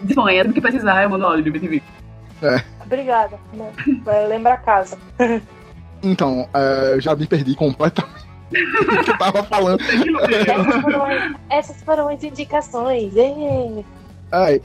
Disponha 0.01 0.43
do 0.43 0.53
que 0.53 0.61
precisar, 0.61 1.03
eu 1.03 1.09
mando 1.09 1.25
áudio 1.25 1.45
do 1.45 1.51
BTV. 1.51 1.81
Obrigada. 2.83 3.37
né? 3.53 3.71
Vai 4.03 4.27
lembrar 4.27 4.53
a 4.55 4.57
casa. 4.57 4.97
Então, 6.03 6.47
é, 6.53 6.93
eu 6.95 7.01
já 7.01 7.15
me 7.15 7.25
perdi 7.27 7.55
completamente. 7.55 8.24
O 8.63 9.03
que 9.03 9.09
eu 9.11 9.17
tava 9.17 9.43
falando. 9.43 9.79
Essas 9.81 10.81
foram, 10.81 11.35
essas 11.49 11.83
foram 11.83 12.09
as 12.09 12.23
indicações. 12.23 13.13
Ai. 14.31 14.61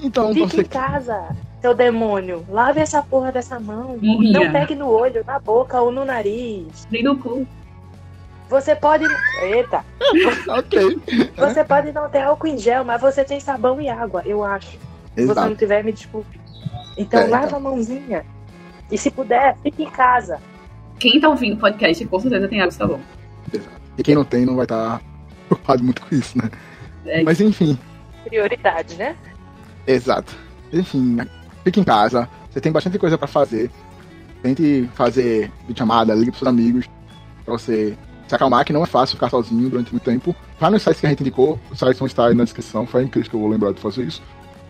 Então, 0.00 0.32
Fica 0.32 0.46
você 0.46 0.60
em 0.60 0.64
casa, 0.64 1.36
seu 1.60 1.74
demônio. 1.74 2.44
Lave 2.48 2.80
essa 2.80 3.02
porra 3.02 3.32
dessa 3.32 3.58
mão. 3.58 3.98
Morria. 4.00 4.32
Não 4.32 4.52
pegue 4.52 4.74
no 4.74 4.88
olho, 4.88 5.24
na 5.26 5.38
boca 5.40 5.80
ou 5.80 5.90
no 5.90 6.04
nariz. 6.04 6.86
Nem 6.90 7.02
no 7.02 7.16
cu. 7.18 7.46
Você 8.48 8.74
pode. 8.76 9.04
Eita! 9.42 9.84
Ok. 10.48 10.98
Você 11.36 11.62
pode 11.64 11.92
não 11.92 12.08
ter 12.08 12.22
álcool 12.22 12.46
em 12.46 12.56
gel, 12.56 12.82
mas 12.84 13.00
você 13.00 13.22
tem 13.24 13.38
sabão 13.40 13.78
e 13.80 13.88
água, 13.90 14.22
eu 14.24 14.42
acho. 14.42 14.70
Se 14.70 14.78
você 15.16 15.24
não 15.26 15.32
Exato. 15.32 15.54
tiver, 15.56 15.84
me 15.84 15.92
desculpe. 15.92 16.40
Então 16.96 17.20
É, 17.20 17.26
lava 17.26 17.46
então. 17.46 17.58
a 17.58 17.60
mãozinha. 17.60 18.24
E 18.90 18.96
se 18.96 19.10
puder, 19.10 19.56
fique 19.62 19.82
em 19.82 19.90
casa. 19.90 20.40
Quem 20.98 21.20
tá 21.20 21.28
ouvindo 21.28 21.54
o 21.54 21.58
podcast 21.58 22.04
com 22.06 22.20
certeza 22.20 22.48
tem 22.48 22.60
água 22.60 22.70
e 22.70 22.74
sabão. 22.74 23.00
Exato. 23.52 23.70
E 23.96 24.02
quem 24.02 24.14
não 24.14 24.24
tem 24.24 24.44
não 24.44 24.56
vai 24.56 24.64
estar 24.64 25.00
preocupado 25.46 25.82
muito 25.84 26.02
com 26.02 26.14
isso, 26.14 26.36
né? 26.38 26.50
É, 27.06 27.22
Mas 27.22 27.40
enfim, 27.40 27.78
Prioridade, 28.24 28.94
né? 28.96 29.16
exato. 29.86 30.34
Enfim, 30.72 31.18
fique 31.64 31.80
em 31.80 31.84
casa. 31.84 32.28
Você 32.50 32.60
tem 32.60 32.72
bastante 32.72 32.98
coisa 32.98 33.16
pra 33.16 33.26
fazer. 33.26 33.70
Tente 34.42 34.88
fazer 34.94 35.50
chamada, 35.74 36.14
ligue 36.14 36.30
pros 36.30 36.40
seus 36.40 36.48
amigos. 36.48 36.86
Pra 37.44 37.54
você 37.54 37.96
se 38.26 38.34
acalmar, 38.34 38.64
que 38.64 38.72
não 38.72 38.82
é 38.82 38.86
fácil 38.86 39.16
ficar 39.16 39.30
sozinho 39.30 39.70
durante 39.70 39.90
muito 39.92 40.04
tempo. 40.04 40.36
Vai 40.60 40.70
nos 40.70 40.82
sites 40.82 41.00
que 41.00 41.06
a 41.06 41.10
gente 41.10 41.20
indicou. 41.20 41.58
Os 41.70 41.78
sites 41.78 41.98
vão 41.98 42.06
estar 42.06 42.26
aí 42.26 42.34
na 42.34 42.44
descrição. 42.44 42.86
Foi 42.86 43.02
incrível 43.04 43.30
que 43.30 43.36
eu 43.36 43.40
vou 43.40 43.48
lembrar 43.48 43.72
de 43.72 43.80
fazer 43.80 44.04
isso. 44.04 44.22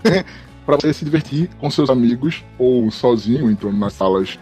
pra 0.65 0.77
você 0.77 0.93
se 0.93 1.05
divertir 1.05 1.51
com 1.59 1.71
seus 1.71 1.91
amigos 1.91 2.45
ou 2.59 2.89
sozinho, 2.91 3.51
entrando 3.51 3.77
nas 3.79 3.95
salas 3.95 4.39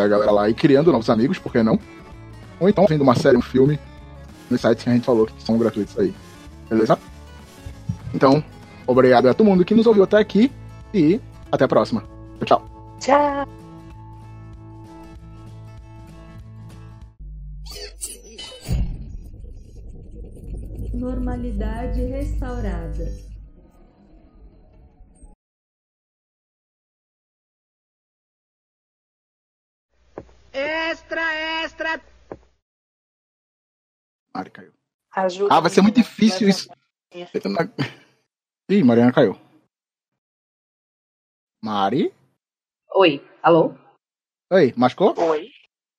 da 0.00 0.08
galera 0.08 0.30
lá 0.30 0.48
e 0.48 0.54
criando 0.54 0.90
novos 0.90 1.10
amigos, 1.10 1.38
por 1.38 1.52
que 1.52 1.62
não? 1.62 1.78
Ou 2.58 2.68
então 2.68 2.86
vendo 2.86 3.02
uma 3.02 3.14
série, 3.14 3.36
um 3.36 3.42
filme, 3.42 3.78
nos 4.50 4.60
sites 4.60 4.82
que 4.82 4.90
a 4.90 4.92
gente 4.94 5.04
falou 5.04 5.26
que 5.26 5.42
são 5.42 5.58
gratuitos 5.58 5.98
aí. 5.98 6.14
Beleza? 6.68 6.98
Então, 8.14 8.42
obrigado 8.86 9.28
a 9.28 9.34
todo 9.34 9.46
mundo 9.46 9.64
que 9.64 9.74
nos 9.74 9.86
ouviu 9.86 10.04
até 10.04 10.18
aqui 10.18 10.50
e 10.92 11.20
até 11.52 11.64
a 11.64 11.68
próxima. 11.68 12.02
Tchau, 12.44 12.46
tchau. 12.46 12.96
Tchau. 12.98 13.48
Normalidade 20.94 22.04
restaurada. 22.04 23.29
Mari 34.34 34.50
caiu. 34.50 34.72
Ajuda. 35.16 35.54
Ah, 35.54 35.60
vai 35.60 35.70
ser 35.70 35.82
muito 35.82 35.96
difícil 35.96 36.48
isso. 36.48 36.68
Ih, 38.70 38.84
Mariana 38.84 39.12
caiu. 39.12 39.36
Mari? 41.62 42.14
Oi, 42.94 43.24
alô? 43.42 43.74
Oi, 44.52 44.72
machucou? 44.76 45.14
Oi. 45.18 45.50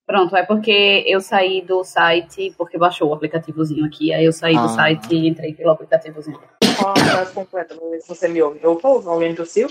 Pronto, 0.06 0.36
é 0.36 0.46
porque 0.46 1.04
eu 1.08 1.22
saí 1.22 1.62
do 1.62 1.84
site, 1.84 2.54
porque 2.58 2.78
baixou 2.78 3.10
o 3.10 3.14
aplicativozinho 3.14 3.86
aqui, 3.86 4.12
aí 4.14 4.26
eu 4.26 4.34
saí 4.34 4.56
Ah. 4.58 4.62
do 4.64 4.70
site 4.70 5.14
e 5.14 5.28
entrei 5.28 5.54
pelo 5.54 5.72
aplicativozinho. 5.72 6.40
Ó, 6.84 6.92
a 6.92 6.96
frase 6.96 7.34
completa, 7.34 7.76
vamos 7.76 7.92
ver 7.92 8.02
se 8.02 8.08
você 8.10 8.28
me 8.28 8.42
ouve. 8.42 8.60
Eu 8.64 8.80
ouvo, 8.82 9.10
alguém 9.10 9.36
tossiu? 9.36 9.68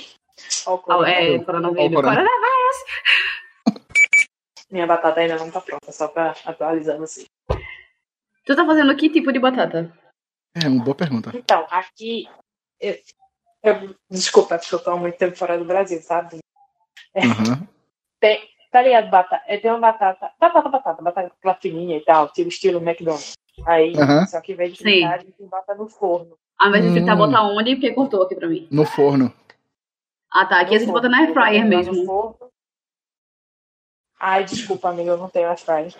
Ó, 0.67 0.77
o 0.77 1.03
Ah, 1.03 1.11
é, 1.11 1.39
coronavírus. 1.41 1.91
o 1.93 1.95
corona. 1.95 2.15
Coronavírus. 2.15 2.77
Minha 4.71 4.87
batata 4.87 5.21
ainda 5.21 5.37
não 5.37 5.51
tá 5.51 5.61
pronta, 5.61 5.91
só 5.93 6.07
pra 6.09 6.35
atualizar 6.45 6.97
você. 6.99 7.27
Tu 8.45 8.57
tá 8.57 8.65
fazendo 8.65 8.97
que 8.97 9.11
tipo 9.11 9.33
de 9.33 9.39
batata? 9.39 9.93
É, 10.55 10.69
uma 10.69 10.85
boa 10.85 10.95
pergunta. 10.95 11.31
Então, 11.35 11.67
aqui. 11.71 12.29
Eu, 12.81 12.97
eu- 13.63 13.95
desculpa, 14.11 14.55
é 14.55 14.59
porque 14.59 14.75
eu 14.75 14.79
tô 14.83 14.91
há 14.93 14.97
muito 14.97 15.19
tempo 15.19 15.37
fora 15.37 15.59
do 15.59 15.65
Brasil, 15.65 16.01
sabe? 16.03 16.39
Aham. 17.17 17.67
Tem, 18.21 18.49
tá 18.71 18.83
ligado? 18.83 19.11
Batata, 19.11 19.43
eu 19.49 19.61
tenho 19.61 19.75
uma 19.75 19.93
batata. 19.93 20.33
Batata, 20.39 20.69
batata, 20.69 21.03
batata 21.03 21.33
aquela 21.39 21.55
fininha 21.57 21.97
e 21.97 22.05
tal, 22.05 22.29
tipo 22.33 22.49
estilo 22.49 22.79
McDonald's. 22.81 23.33
Aí, 23.67 23.93
Aham. 23.99 24.27
só 24.27 24.41
que 24.41 24.53
em 24.53 24.57
vez 24.57 24.73
de 24.73 24.79
fritar, 24.79 25.15
a 25.15 25.19
gente 25.19 25.43
bota 25.43 25.75
no 25.75 25.89
forno. 25.89 26.37
Ao 26.59 26.69
invés 26.69 26.85
de 26.85 26.95
tentar 26.95 27.15
Hum. 27.15 27.19
botar 27.19 27.43
onde, 27.43 27.75
porque 27.75 27.93
cortou 27.93 28.23
aqui 28.23 28.35
pra 28.37 28.49
mim. 28.49 28.69
No 28.71 28.85
forno. 28.87 29.33
Ah, 30.33 30.47
tá. 30.47 30.61
Aqui 30.61 30.75
a 30.77 30.79
No 30.79 30.79
gente 30.81 30.93
forno. 30.93 30.93
bota 31.03 31.09
na 31.09 31.19
air 31.19 31.33
fryer 31.33 31.65
Botar 31.65 31.65
no 31.65 31.69
mesmo. 31.93 32.07
forno. 32.07 32.50
Ai, 34.21 34.45
desculpa, 34.45 34.91
amiga, 34.91 35.13
eu 35.13 35.17
não 35.17 35.29
tenho 35.29 35.49
air 35.49 35.59
fryer. 35.59 35.95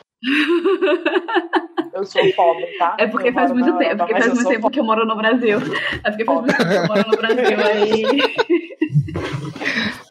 Eu 1.95 2.05
sou 2.05 2.23
pobre, 2.35 2.67
tá? 2.79 2.97
É 2.99 3.07
porque 3.07 3.29
Eu 3.29 3.33
faz 3.33 3.51
muito 3.51 3.67
tempo, 3.67 3.83
é 3.83 3.87
Europa, 3.93 4.07
porque 4.07 4.21
faz 4.23 4.35
muito 4.35 4.49
tempo 4.49 4.71
que 4.71 4.79
eu 4.81 4.85
moro 4.85 5.07
no 5.07 5.17
Brasil. 5.17 5.59
É 6.05 6.11
porque 6.11 6.25
faz 6.25 6.41
muito 6.41 6.57
tempo 6.57 6.69
que 6.69 6.77
eu 6.77 6.87
moro 6.87 7.11
no 7.11 7.17
Brasil 7.17 7.59
aí. 7.67 8.05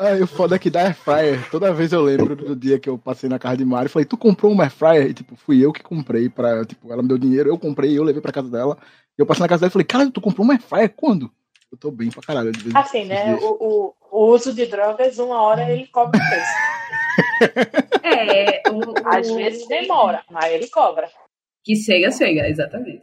Ah, 0.01 0.13
o 0.13 0.25
foda 0.25 0.55
é 0.55 0.59
que 0.59 0.69
da 0.69 0.83
Air 0.83 0.95
Fryer, 0.95 1.51
toda 1.51 1.73
vez 1.73 1.91
eu 1.91 2.01
lembro 2.01 2.33
do 2.33 2.55
dia 2.55 2.79
que 2.79 2.87
eu 2.87 2.97
passei 2.97 3.29
na 3.29 3.37
casa 3.37 3.57
de 3.57 3.65
Mari 3.65 3.87
e 3.87 3.89
falei, 3.89 4.05
tu 4.05 4.15
comprou 4.15 4.49
uma 4.49 4.63
Air 4.63 4.71
Fryer? 4.71 5.07
E 5.09 5.13
tipo, 5.13 5.35
fui 5.35 5.63
eu 5.63 5.73
que 5.73 5.83
comprei 5.83 6.29
pra, 6.29 6.63
tipo, 6.63 6.89
ela 6.93 7.01
me 7.01 7.09
deu 7.09 7.17
dinheiro, 7.17 7.49
eu 7.49 7.59
comprei, 7.59 7.97
eu 7.97 8.03
levei 8.05 8.21
pra 8.21 8.31
casa 8.31 8.49
dela. 8.49 8.77
Eu 9.17 9.25
passei 9.25 9.41
na 9.41 9.49
casa 9.49 9.59
dela 9.59 9.69
e 9.69 9.73
falei, 9.73 9.85
cara, 9.85 10.09
tu 10.09 10.21
comprou 10.21 10.45
uma 10.45 10.53
Air 10.53 10.61
Fryer 10.61 10.93
quando? 10.95 11.29
Eu 11.69 11.77
tô 11.77 11.91
bem 11.91 12.09
pra 12.09 12.21
caralho. 12.21 12.49
de 12.53 12.63
vez 12.63 12.73
em 12.73 12.77
Assim, 12.77 13.05
né? 13.05 13.35
O, 13.35 13.57
o, 13.59 13.93
o 14.09 14.33
uso 14.33 14.53
de 14.53 14.67
drogas, 14.67 15.19
uma 15.19 15.41
hora 15.41 15.69
ele 15.69 15.85
cobra 15.87 16.17
o 16.17 16.29
preço. 16.29 16.78
É, 18.03 18.69
o, 18.71 18.77
o- 18.91 19.07
Às 19.07 19.29
vezes 19.31 19.67
demora, 19.67 20.23
mas 20.31 20.51
ele 20.53 20.67
cobra. 20.69 21.09
Que 21.63 21.75
chega, 21.75 22.11
chega, 22.11 22.47
exatamente. 22.47 23.01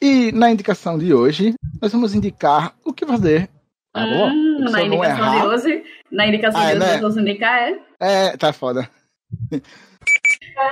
E 0.00 0.32
na 0.32 0.50
indicação 0.50 0.98
de 0.98 1.12
hoje, 1.14 1.54
nós 1.80 1.92
vamos 1.92 2.14
indicar 2.14 2.74
o 2.84 2.92
que 2.92 3.06
fazer. 3.06 3.48
Ah, 3.94 4.06
boa. 4.06 4.26
Hum, 4.28 4.56
Eu 4.58 4.70
na 4.70 4.78
não 4.78 4.86
indicação 4.86 5.30
de 5.40 5.46
hoje, 5.46 5.84
na 6.10 6.26
indicação 6.26 6.60
Ah, 6.60 6.64
de 6.64 6.70
hoje, 6.70 6.78
né? 6.80 6.92
nós 6.92 7.00
vamos 7.00 7.16
indicar 7.16 7.62
é, 7.62 7.78
É, 8.00 8.36
tá 8.36 8.52
foda. 8.52 8.90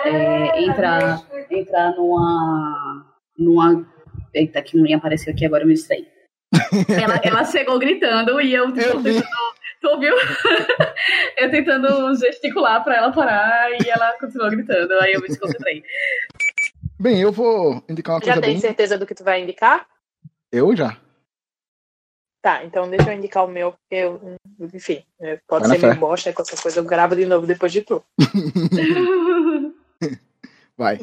é, 0.05 0.62
entrar, 0.64 1.23
entrar 1.51 1.90
numa, 1.97 3.07
numa. 3.38 3.87
Eita, 4.35 4.62
que 4.62 4.77
mulher 4.79 4.95
apareceu 4.95 5.33
aqui 5.33 5.45
agora, 5.45 5.62
eu 5.62 5.68
me 5.68 5.75
distraí. 5.75 6.07
Ela, 6.88 7.21
ela 7.23 7.45
chegou 7.45 7.79
gritando 7.79 8.40
e 8.40 8.53
eu, 8.55 8.75
Eu 8.77 8.92
tô 8.92 8.99
vi. 8.99 9.14
tentando. 9.14 9.27
Tu 9.83 9.88
ouviu? 9.88 10.14
eu 11.37 11.51
tentando 11.51 12.14
gesticular 12.14 12.85
pra 12.85 12.97
ela 12.97 13.12
parar 13.12 13.68
e 13.73 13.90
ela 13.90 14.12
continuou 14.12 14.49
gritando. 14.49 14.92
Aí 15.01 15.12
eu 15.12 15.21
me 15.21 15.27
desconcentrei. 15.27 15.83
Bem, 17.01 17.21
eu 17.21 17.33
vou 17.33 17.83
indicar 17.88 18.14
uma 18.14 18.21
Já 18.21 18.35
coisa 18.35 18.40
tem 18.40 18.53
bem. 18.53 18.61
certeza 18.61 18.97
do 18.97 19.05
que 19.05 19.14
tu 19.14 19.25
vai 19.25 19.42
indicar? 19.42 19.88
Eu 20.53 20.77
já. 20.77 20.97
Tá, 22.40 22.64
então 22.64 22.88
deixa 22.88 23.12
eu 23.12 23.16
indicar 23.16 23.45
o 23.45 23.49
meu, 23.49 23.73
porque 23.73 23.95
eu, 23.95 24.37
enfim, 24.73 25.05
é, 25.21 25.40
pode 25.47 25.66
Vai 25.66 25.79
ser 25.79 25.87
meio 25.87 26.01
bosta, 26.01 26.33
qualquer 26.33 26.61
coisa 26.61 26.81
eu 26.81 26.85
gravo 26.85 27.14
de 27.16 27.27
novo 27.27 27.47
depois 27.47 27.73
de 27.73 27.83
tu. 27.83 28.05
Vai. 30.77 30.99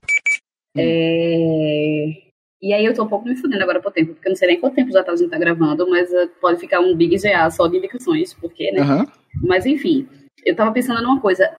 É, 0.78 2.29
E 2.62 2.74
aí 2.74 2.84
eu 2.84 2.93
tô 2.93 3.04
um 3.04 3.08
pouco 3.08 3.28
me 3.28 3.36
fudendo 3.38 3.63
agora 3.63 3.80
pro 3.82 3.89
tempo, 3.91 4.13
porque 4.13 4.28
eu 4.28 4.32
não 4.32 4.36
sei 4.36 4.50
nem 4.50 4.60
quanto 4.60 4.76
tempo 4.76 4.91
já 4.91 5.02
tá, 5.04 5.13
a 5.13 5.15
gente 5.15 5.30
tá 5.30 5.38
gravando, 5.38 5.89
mas 5.89 6.12
eh, 6.12 6.28
pode 6.41 6.60
ficar 6.60 6.82
um 6.82 6.93
Big 6.95 7.17
GA 7.17 7.50
só 7.50 7.67
de 7.67 7.78
indicações, 7.78 8.34
porque, 8.34 8.72
né? 8.72 8.82
Aham. 8.82 9.08
Mas 9.41 9.65
enfim, 9.65 10.08
eu 10.45 10.56
tava 10.56 10.72
pensando 10.74 11.02
numa 11.02 11.22
coisa. 11.22 11.56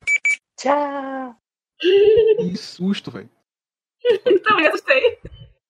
Tchau! 0.58 1.34
Que 1.80 2.56
susto, 2.56 3.10
velho. 3.10 3.30
Também 4.44 4.66
assustei. 4.66 5.18